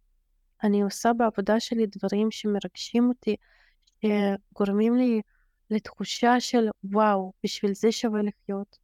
אני 0.64 0.82
עושה 0.82 1.14
בעבודה 1.14 1.60
שלי 1.60 1.86
דברים 1.86 2.32
שמרגשים 2.32 3.10
אותי, 3.10 3.36
שגורמים 4.02 4.96
לי 4.96 5.22
לתחושה 5.70 6.40
של 6.40 6.70
וואו, 6.84 7.34
בשביל 7.44 7.74
זה 7.74 7.92
שווה 7.92 8.22
לחיות. 8.22 8.78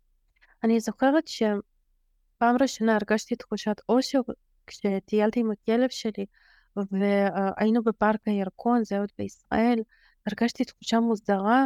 אני 0.64 0.80
זוכרת 0.80 1.28
שפעם 2.44 2.56
ראשונה 2.62 2.96
הרגשתי 2.96 3.36
תחושת 3.36 3.76
אושר 3.90 4.20
כשטיילתי 4.68 5.40
עם 5.40 5.52
הכלב 5.52 5.90
שלי 5.90 6.26
והיינו 6.76 7.84
בפארק 7.84 8.20
הירקון, 8.26 8.84
זה 8.84 9.00
עוד 9.00 9.12
בישראל, 9.18 9.80
הרגשתי 10.28 10.66
תחושה 10.66 11.00
מוזרה, 11.00 11.66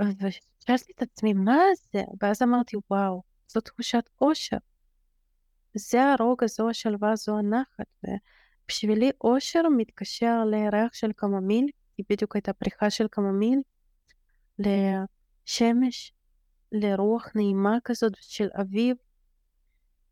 ושאלתי 0.00 0.92
את 0.96 1.02
עצמי, 1.02 1.32
מה 1.32 1.58
זה? 1.92 2.02
ואז 2.22 2.42
אמרתי, 2.42 2.76
וואו, 2.90 3.22
זו 3.48 3.60
תחושת 3.60 4.04
אושר. 4.20 4.56
זה 5.74 6.12
הרוגע, 6.12 6.46
זו 6.46 6.70
השלווה, 6.70 7.16
זו 7.16 7.38
הנחת. 7.38 7.86
ובשבילי 8.04 9.10
אושר 9.20 9.62
מתקשר 9.76 10.44
לריח 10.44 10.94
של 10.94 11.12
קממיל, 11.12 11.66
כי 11.96 12.02
בדיוק 12.10 12.36
הייתה 12.36 12.52
פריחה 12.52 12.90
של 12.90 13.08
קממיל, 13.08 13.58
לשמש, 14.58 16.12
לרוח 16.72 17.28
נעימה 17.34 17.76
כזאת 17.84 18.12
של 18.20 18.48
אביב. 18.60 18.96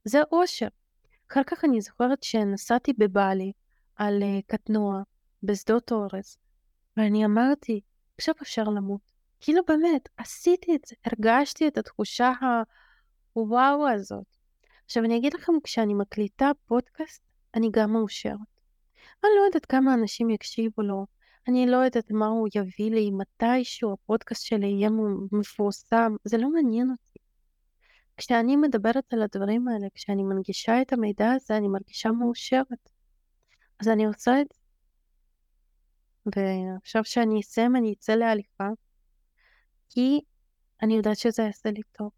זה 0.05 0.21
אושר. 0.33 0.69
אחר 1.31 1.43
כך 1.47 1.65
אני 1.65 1.81
זוכרת 1.81 2.23
שנסעתי 2.23 2.93
בבלי 2.93 3.53
על 3.97 4.23
אה, 4.23 4.39
קטנוע 4.47 5.03
בשדות 5.43 5.93
אורז, 5.93 6.37
ואני 6.97 7.25
אמרתי, 7.25 7.81
עכשיו 8.19 8.35
אפשר 8.43 8.65
למות. 8.65 9.13
כאילו 9.41 9.63
באמת, 9.69 10.09
עשיתי 10.17 10.75
את 10.75 10.85
זה, 10.87 10.97
הרגשתי 11.05 11.69
את 11.69 11.79
התחושה 11.79 12.33
הוואו 13.33 13.89
הזאת. 13.89 14.27
עכשיו 14.85 15.05
אני 15.05 15.17
אגיד 15.17 15.35
לכם, 15.35 15.53
כשאני 15.65 15.95
מקליטה 15.95 16.51
פודקאסט, 16.67 17.23
אני 17.55 17.69
גם 17.73 17.93
מאושרת. 17.93 18.37
אני 19.25 19.31
לא 19.39 19.45
יודעת 19.47 19.67
כמה 19.67 19.95
אנשים 19.95 20.31
יקשיבו 20.31 20.83
לו, 20.83 21.07
אני 21.49 21.67
לא 21.67 21.77
יודעת 21.77 22.11
מה 22.11 22.27
הוא 22.27 22.49
יביא 22.55 22.91
לי, 22.91 23.11
מתישהו 23.11 23.93
הפודקאסט 23.93 24.43
שלי 24.45 24.67
יהיה 24.67 24.91
מפורסם, 25.33 26.17
זה 26.25 26.39
לא 26.39 26.51
מעניין 26.51 26.91
אותי. 26.91 27.12
כשאני 28.17 28.57
מדברת 28.57 29.13
על 29.13 29.23
הדברים 29.23 29.69
האלה, 29.69 29.87
כשאני 29.95 30.23
מנגישה 30.23 30.83
את 30.83 30.93
המידע 30.93 31.31
הזה, 31.33 31.57
אני 31.57 31.69
מרגישה 31.69 32.11
מאושרת. 32.11 32.89
אז 33.81 33.89
אני 33.89 34.05
עושה 34.05 34.41
את 34.41 34.47
זה. 34.53 34.63
ועכשיו 36.37 37.05
שאני 37.05 37.41
אסיים, 37.41 37.77
אני 37.77 37.93
אצא 37.93 38.15
להליכה, 38.15 38.69
כי 39.91 40.21
אני 40.83 40.97
יודעת 40.97 41.17
שזה 41.17 41.43
יעשה 41.43 41.71
לי 41.71 41.83
טוב. 41.93 42.11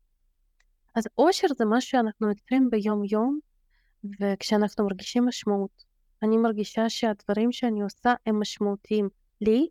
אז 0.94 1.04
אושר 1.18 1.46
זה 1.58 1.64
משהו 1.64 1.90
שאנחנו 1.90 2.28
יוצרים 2.28 2.70
ביום-יום, 2.70 3.38
וכשאנחנו 4.20 4.84
מרגישים 4.84 5.26
משמעות. 5.26 5.84
אני 6.22 6.36
מרגישה 6.36 6.88
שהדברים 6.88 7.52
שאני 7.52 7.82
עושה 7.82 8.14
הם 8.26 8.40
משמעותיים 8.40 9.08
לי 9.40 9.68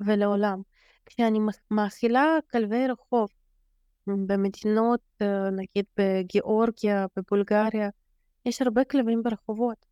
ולעולם. 0.00 0.62
כשאני 1.06 1.38
מאכילה 1.70 2.24
כלבי 2.52 2.88
רחוב 2.88 3.28
במדינות, 4.06 5.00
אה, 5.22 5.50
נגיד 5.50 5.84
בגיאורגיה, 5.98 7.06
בבולגריה, 7.16 7.88
יש 8.46 8.62
הרבה 8.62 8.84
כלבים 8.84 9.22
ברחובות. 9.22 9.86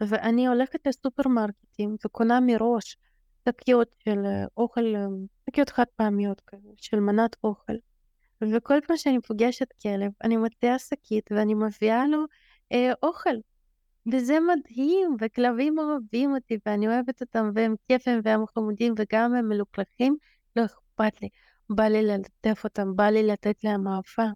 ואני 0.00 0.46
הולכת 0.46 0.86
לסופרמרקטים 0.86 1.96
וקונה 2.04 2.40
מראש 2.40 2.96
שקיות 3.48 3.94
של 4.04 4.26
אה, 4.26 4.44
אוכל, 4.56 4.96
אה, 4.96 5.06
שקיות 5.50 5.70
חד 5.70 5.84
פעמיות 5.96 6.42
של 6.76 7.00
מנת 7.00 7.36
אוכל. 7.44 7.72
וכל 8.42 8.78
פעם 8.86 8.96
שאני 8.96 9.20
פוגשת 9.20 9.72
כלב, 9.82 10.10
אני 10.24 10.36
מוציאה 10.36 10.78
שקית 10.78 11.32
ואני 11.32 11.54
מביאה 11.54 12.06
לו 12.06 12.24
אה, 12.72 12.92
אוכל. 13.02 13.34
וזה 14.12 14.38
מדהים, 14.40 15.16
וכלבים 15.20 15.78
אוהבים 15.78 16.34
אותי, 16.34 16.58
ואני 16.66 16.88
אוהבת 16.88 17.20
אותם, 17.20 17.50
והם 17.54 17.74
כיפים, 17.88 18.20
והם 18.24 18.46
חמודים, 18.54 18.94
וגם 18.98 19.34
הם 19.34 19.48
מלוכלכים, 19.48 20.16
לא 20.56 20.64
אכפת 20.64 21.22
לי. 21.22 21.28
בא 21.74 21.84
לי 21.84 22.02
ללטף 22.02 22.64
אותם, 22.64 22.96
בא 22.96 23.04
לי 23.04 23.26
לתת 23.26 23.64
להם 23.64 23.88
אהבה. 23.88 24.32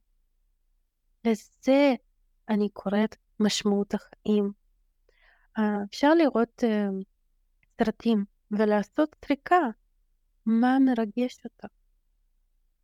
לזה 1.25 1.95
אני 2.49 2.69
קוראת 2.69 3.17
משמעות 3.41 3.95
החיים. 3.95 4.53
אפשר 5.91 6.15
לראות 6.15 6.63
סרטים 7.79 8.25
ולעשות 8.51 9.17
טריקה, 9.21 9.61
מה 10.47 10.79
מרגש 10.79 11.45
אותך, 11.45 11.67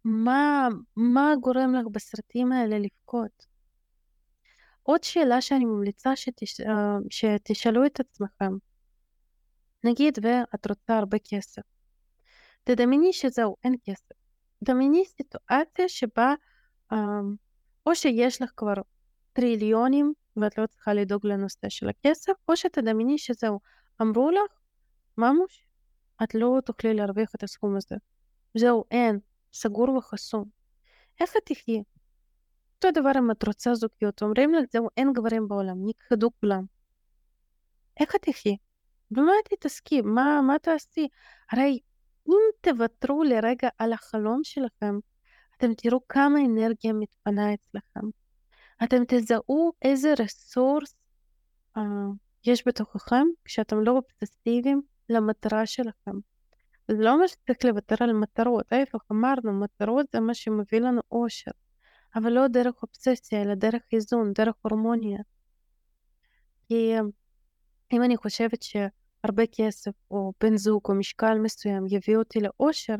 מה, 0.05 0.69
מה 0.97 1.33
גורם 1.41 1.75
לך 1.75 1.87
בסרטים 1.93 2.53
האלה 2.53 2.79
לבכות. 2.79 3.47
עוד 4.83 5.05
שאלה 5.05 5.41
שאני 5.41 5.65
ממליצה 5.65 6.17
שתש... 6.17 6.61
שתשאלו 7.11 7.87
את 7.87 8.01
עצמכם, 8.01 8.53
נגיד 9.85 10.19
ואת 10.23 10.67
רוצה 10.67 10.99
הרבה 10.99 11.19
כסף, 11.31 11.63
תדמייני 12.65 13.13
שזהו, 13.13 13.57
אין 13.65 13.75
כסף. 13.85 14.20
דמייני 14.65 15.05
סיטואציה 15.05 15.89
שבה 15.89 16.35
או 17.87 17.95
שיש 17.95 18.43
לך 18.43 18.51
כבר 18.57 18.75
טריליונים 19.33 20.13
ואת 20.37 20.59
לא 20.59 20.67
צריכה 20.67 20.95
לדאוג 20.95 21.27
לנושא 21.27 21.69
של 21.69 21.89
הכסף, 21.89 22.33
או 22.49 22.57
שתדמייני 22.57 23.19
שזהו, 23.19 23.61
אמרו 24.03 24.31
לך, 24.31 24.53
ממוש, 25.19 25.67
את 26.23 26.35
לא 26.35 26.59
תוכלי 26.65 26.95
להרוויח 26.95 27.35
את 27.35 27.43
הסכום 27.43 27.77
הזה. 27.77 27.97
זהו, 28.55 28.85
אין, 28.91 29.19
סגור 29.53 29.89
וחסום. 29.89 30.45
איך 31.21 31.37
את 31.37 31.43
תחי? 31.45 31.83
אותו 32.77 33.01
דבר 33.01 33.11
אם 33.19 33.31
את 33.31 33.47
רוצה 33.47 33.75
זוגיות, 33.75 34.23
אומרים 34.23 34.55
לך, 34.55 34.65
זהו, 34.73 34.89
אין 34.97 35.13
גברים 35.13 35.49
בעולם, 35.49 35.77
נכחדו 35.87 36.31
כולם. 36.41 36.65
איך 38.01 38.17
את 38.17 38.23
תחי? 38.23 38.57
במה 39.11 39.33
תתעסקי? 39.45 40.01
מה, 40.01 40.41
מה 40.43 40.59
תעשי? 40.59 41.09
הרי 41.53 41.79
אם 42.33 42.73
תוותרו 42.73 43.25
לרגע 43.25 43.69
על 43.79 43.93
החלום 43.93 44.41
שלכם, 44.45 44.99
אתם 45.57 45.75
תראו 45.75 46.01
כמה 46.09 46.39
אנרגיה 46.41 46.93
מתפנה 46.93 47.55
אצלכם. 47.55 48.07
אתם 48.85 49.03
תזהו 49.09 49.73
איזה 49.83 50.15
רסורס 50.19 50.95
uh, 51.79 51.81
יש 52.47 52.63
בתוככם 52.67 53.27
כשאתם 53.45 53.81
לא 53.81 53.93
אובססיביים 53.93 54.83
למטרה 55.09 55.67
שלכם. 55.67 56.13
זה 56.89 56.97
לא 56.99 57.13
אומר 57.13 57.27
שצריך 57.27 57.59
לוותר 57.65 57.97
על 58.01 58.13
מטרות, 58.13 58.73
ההפך 58.73 58.99
אמרנו, 59.13 59.61
מטרות 59.61 60.07
זה 60.13 60.21
מה 60.21 60.35
שמביא 60.35 60.81
לנו 60.81 61.01
אושר, 61.11 61.51
אבל 62.15 62.33
לא 62.33 62.49
דרך 62.49 62.83
אובססיה, 62.83 63.43
אלא 63.43 63.55
דרך 63.55 63.83
איזון, 63.93 64.33
דרך 64.33 64.55
הורמוניה. 64.63 65.19
כי 66.69 66.95
אם 67.93 68.03
אני 68.03 68.17
חושבת 68.17 68.63
שהרבה 69.23 69.43
כסף 69.53 69.93
או 70.11 70.33
בן 70.41 70.57
זוג 70.57 70.83
או 70.89 70.95
משקל 70.95 71.39
מסוים 71.39 71.87
יביא 71.87 72.17
אותי 72.17 72.41
לאושר, 72.41 72.95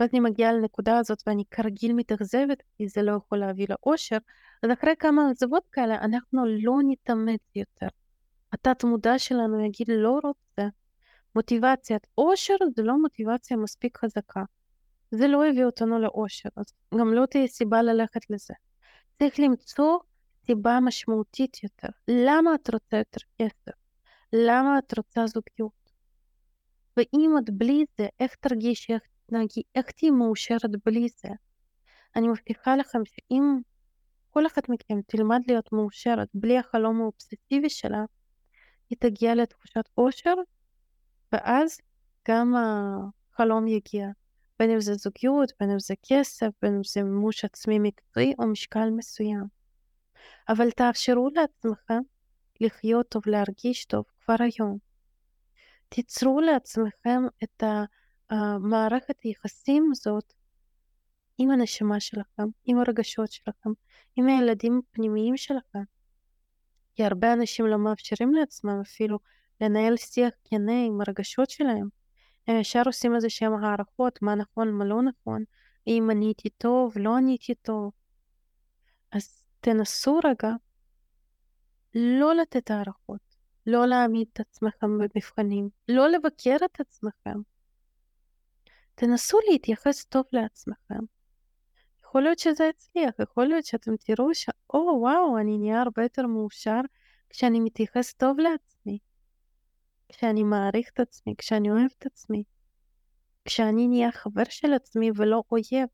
ואז 0.00 0.08
אני 0.12 0.20
מגיעה 0.20 0.52
לנקודה 0.52 0.98
הזאת 0.98 1.22
ואני 1.26 1.44
כרגיל 1.50 1.92
מתאכזבת, 1.92 2.62
כי 2.76 2.88
זה 2.88 3.02
לא 3.02 3.12
יכול 3.12 3.38
להביא 3.38 3.66
לאושר, 3.68 4.16
אז 4.62 4.70
אחרי 4.72 4.94
כמה 4.98 5.30
עזבות 5.30 5.62
כאלה 5.72 5.94
אנחנו 5.94 6.44
לא 6.46 6.74
נתאמץ 6.88 7.40
יותר. 7.56 7.88
התת 8.52 8.84
מודע 8.84 9.18
שלנו 9.18 9.64
יגיד 9.64 9.88
לא 9.90 10.20
רוצה. 10.24 10.68
מוטיבציית 11.36 12.06
אושר 12.18 12.54
זה 12.76 12.82
לא 12.82 13.02
מוטיבציה 13.02 13.56
מספיק 13.56 13.98
חזקה. 13.98 14.42
זה 15.10 15.28
לא 15.28 15.46
יביא 15.46 15.64
אותנו 15.64 15.98
לאושר, 15.98 16.48
אז 16.56 16.64
גם 16.98 17.12
לא 17.12 17.26
תהיה 17.26 17.46
סיבה 17.46 17.82
ללכת 17.82 18.30
לזה. 18.30 18.54
צריך 19.18 19.40
למצוא 19.40 19.98
סיבה 20.46 20.78
משמעותית 20.82 21.62
יותר. 21.62 21.88
למה 22.08 22.54
את 22.54 22.70
רוצה 22.74 22.96
יותר 22.96 23.20
כסף? 23.38 23.83
למה 24.36 24.78
את 24.78 24.98
רוצה 24.98 25.26
זוגיות? 25.26 25.92
ואם 26.96 27.34
את 27.38 27.50
בלי 27.50 27.84
זה, 27.98 28.08
איך 28.20 28.34
תרגישי, 28.34 28.94
איך 28.94 29.02
תתנהגי, 29.02 29.62
איך 29.74 29.90
תהיי 29.90 30.10
מאושרת 30.10 30.70
בלי 30.86 31.08
זה? 31.08 31.28
אני 32.16 32.28
מבטיחה 32.28 32.76
לכם 32.76 33.04
שאם 33.04 33.58
כל 34.30 34.46
אחת 34.46 34.68
מכם 34.68 35.00
תלמד 35.06 35.40
להיות 35.48 35.72
מאושרת 35.72 36.28
בלי 36.34 36.58
החלום 36.58 37.00
האובססיבי 37.00 37.70
שלה, 37.70 38.04
היא 38.90 38.98
תגיע 39.00 39.34
לתחושת 39.34 39.84
אושר, 39.98 40.34
ואז 41.32 41.78
גם 42.28 42.54
החלום 42.56 43.66
יגיע. 43.68 44.08
בין 44.58 44.70
אם 44.70 44.80
זה 44.80 44.94
זוגיות, 44.94 45.52
בין 45.60 45.70
אם 45.70 45.78
זה 45.78 45.94
כסף, 46.08 46.48
בין 46.62 46.74
אם 46.74 46.84
זה 46.84 47.02
מימוש 47.02 47.44
עצמי 47.44 47.78
מקצועי 47.78 48.34
או 48.38 48.46
משקל 48.46 48.90
מסוים. 48.90 49.44
אבל 50.48 50.70
תאפשרו 50.70 51.28
לעצמכם 51.34 52.00
לחיות 52.60 53.08
טוב, 53.08 53.22
להרגיש 53.26 53.84
טוב 53.84 54.04
כבר 54.24 54.36
היום. 54.38 54.78
תיצרו 55.88 56.40
לעצמכם 56.40 57.22
את 57.44 57.62
המערכת 58.30 59.20
היחסים 59.22 59.88
הזאת 59.92 60.32
עם 61.38 61.50
הנשמה 61.50 62.00
שלכם, 62.00 62.42
עם 62.64 62.78
הרגשות 62.78 63.32
שלכם, 63.32 63.70
עם 64.16 64.26
הילדים 64.26 64.80
הפנימיים 64.84 65.36
שלכם. 65.36 65.82
כי 66.94 67.04
הרבה 67.04 67.32
אנשים 67.32 67.66
לא 67.66 67.78
מאפשרים 67.78 68.34
לעצמם 68.34 68.80
אפילו 68.80 69.18
לנהל 69.60 69.96
שיח 69.96 70.34
כנה 70.44 70.84
עם 70.86 71.00
הרגשות 71.00 71.50
שלהם. 71.50 71.88
הם 72.48 72.60
ישר 72.60 72.82
עושים 72.86 73.14
איזה 73.14 73.30
שהם 73.30 73.64
הערכות, 73.64 74.22
מה 74.22 74.34
נכון, 74.34 74.70
מה 74.70 74.84
לא 74.84 75.02
נכון, 75.02 75.44
אם 75.86 76.08
עניתי 76.10 76.48
טוב, 76.50 76.92
לא 76.96 77.16
עניתי 77.16 77.54
טוב. 77.54 77.92
אז 79.12 79.42
תנסו 79.60 80.20
רגע 80.24 80.50
לא 81.94 82.34
לתת 82.34 82.70
הערכות, 82.70 83.20
לא 83.66 83.86
להעמיד 83.86 84.28
את 84.32 84.40
עצמכם 84.40 84.98
במבחנים, 84.98 85.68
לא 85.88 86.08
לבקר 86.08 86.56
את 86.64 86.80
עצמכם. 86.80 87.40
תנסו 88.94 89.38
להתייחס 89.50 90.04
טוב 90.04 90.24
לעצמכם. 90.32 91.04
יכול 92.04 92.22
להיות 92.22 92.38
שזה 92.38 92.64
יצליח, 92.64 93.14
יכול 93.22 93.46
להיות 93.46 93.64
שאתם 93.64 93.96
תראו 93.96 94.34
ש... 94.34 94.46
או 94.74 94.98
וואו, 95.00 95.38
אני 95.38 95.58
נהיה 95.58 95.82
הרבה 95.82 96.02
יותר 96.02 96.26
מאושר 96.26 96.80
כשאני 97.30 97.60
מתייחס 97.60 98.12
טוב 98.12 98.38
לעצמי. 98.38 98.98
כשאני 100.08 100.42
מעריך 100.42 100.90
את 100.94 101.00
עצמי, 101.00 101.34
כשאני 101.38 101.70
אוהב 101.70 101.90
את 101.98 102.06
עצמי, 102.06 102.42
כשאני 103.44 103.88
נהיה 103.88 104.12
חבר 104.12 104.42
של 104.48 104.72
עצמי 104.72 105.10
ולא 105.16 105.42
אויב. 105.50 105.88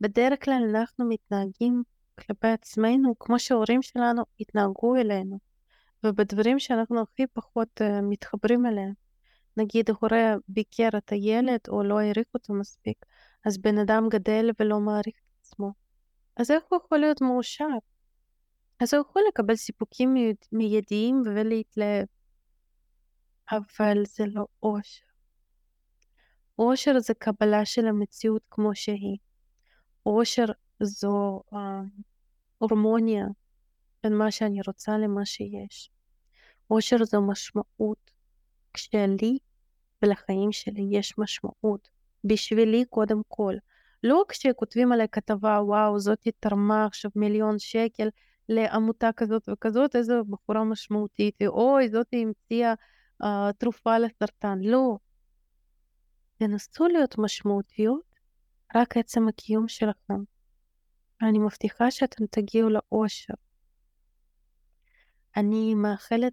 בדרך 0.00 0.44
כלל 0.44 0.62
אנחנו 0.70 1.08
מתנהגים 1.08 1.82
כלפי 2.26 2.48
עצמנו 2.48 3.14
כמו 3.18 3.38
שההורים 3.38 3.82
שלנו 3.82 4.22
התנהגו 4.40 4.96
אלינו, 4.96 5.38
ובדברים 6.04 6.58
שאנחנו 6.58 7.02
הכי 7.02 7.26
פחות 7.26 7.80
uh, 7.80 7.84
מתחברים 8.02 8.66
אליהם. 8.66 8.92
נגיד 9.56 9.90
הורה 9.90 10.34
ביקר 10.48 10.88
את 10.96 11.12
הילד 11.12 11.60
או 11.68 11.82
לא 11.82 12.00
העריך 12.00 12.26
אותו 12.34 12.54
מספיק, 12.54 13.06
אז 13.46 13.58
בן 13.58 13.78
אדם 13.78 14.08
גדל 14.10 14.50
ולא 14.60 14.80
מעריך 14.80 15.14
את 15.16 15.38
עצמו. 15.40 15.72
אז 16.36 16.50
איך 16.50 16.62
הוא 16.68 16.78
יכול 16.86 16.98
להיות 16.98 17.20
מאושר? 17.20 17.68
אז 18.80 18.94
הוא 18.94 19.00
יכול 19.00 19.22
לקבל 19.28 19.56
סיפוקים 19.56 20.14
מיידיים 20.52 21.22
ולהתלהב. 21.26 22.06
אבל 23.52 24.02
זה 24.06 24.24
לא 24.26 24.46
אושר. 24.62 25.04
אושר 26.58 26.98
זה 26.98 27.14
קבלה 27.14 27.64
של 27.64 27.86
המציאות 27.86 28.42
כמו 28.50 28.74
שהיא. 28.74 29.18
אושר 30.06 30.44
זו 30.80 31.42
אה, 31.52 31.80
הורמוניה 32.60 33.26
בין 34.02 34.16
מה 34.16 34.30
שאני 34.30 34.60
רוצה 34.66 34.98
למה 34.98 35.26
שיש. 35.26 35.90
אושר 36.70 37.04
זו 37.04 37.22
משמעות. 37.22 38.10
כשלי 38.74 39.38
ולחיים 40.02 40.52
שלי 40.52 40.86
יש 40.90 41.18
משמעות. 41.18 41.88
בשבילי 42.24 42.84
קודם 42.84 43.20
כל. 43.28 43.54
לא 44.02 44.24
כשכותבים 44.28 44.92
עליי 44.92 45.08
כתבה, 45.08 45.60
וואו, 45.62 45.98
זאתי 45.98 46.32
תרמה 46.32 46.84
עכשיו 46.84 47.10
מיליון 47.16 47.58
שקל 47.58 48.08
לעמותה 48.48 49.10
כזאת 49.16 49.48
וכזאת, 49.48 49.96
איזו 49.96 50.24
בחורה 50.24 50.64
משמעותית, 50.64 51.36
ואוי, 51.40 51.88
זאתי 51.88 52.22
המציאה 52.22 52.74
uh, 53.22 53.26
תרופה 53.58 53.98
לסרטן. 53.98 54.58
לא. 54.62 54.96
תנסו 56.38 56.86
להיות 56.86 57.18
משמעותיות 57.18 58.14
רק 58.74 58.96
עצם 58.96 59.28
הקיום 59.28 59.68
שלכם. 59.68 60.22
אני 61.22 61.38
מבטיחה 61.38 61.90
שאתם 61.90 62.26
תגיעו 62.26 62.68
לאושר. 62.68 63.34
אני 65.36 65.74
מאחלת 65.74 66.32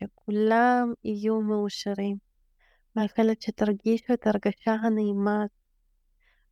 שכולם 0.00 0.92
יהיו 1.04 1.40
מאושרים. 1.40 2.16
מאחלת 2.96 3.42
שתרגישו 3.42 4.12
את 4.12 4.26
הרגשה 4.26 4.72
הנעימה 4.72 5.44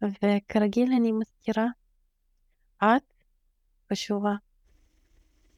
וכרגיל 0.03 0.93
אני 0.93 1.13
מזכירה, 1.13 1.67
את 2.85 3.03
חשובה. 3.93 4.35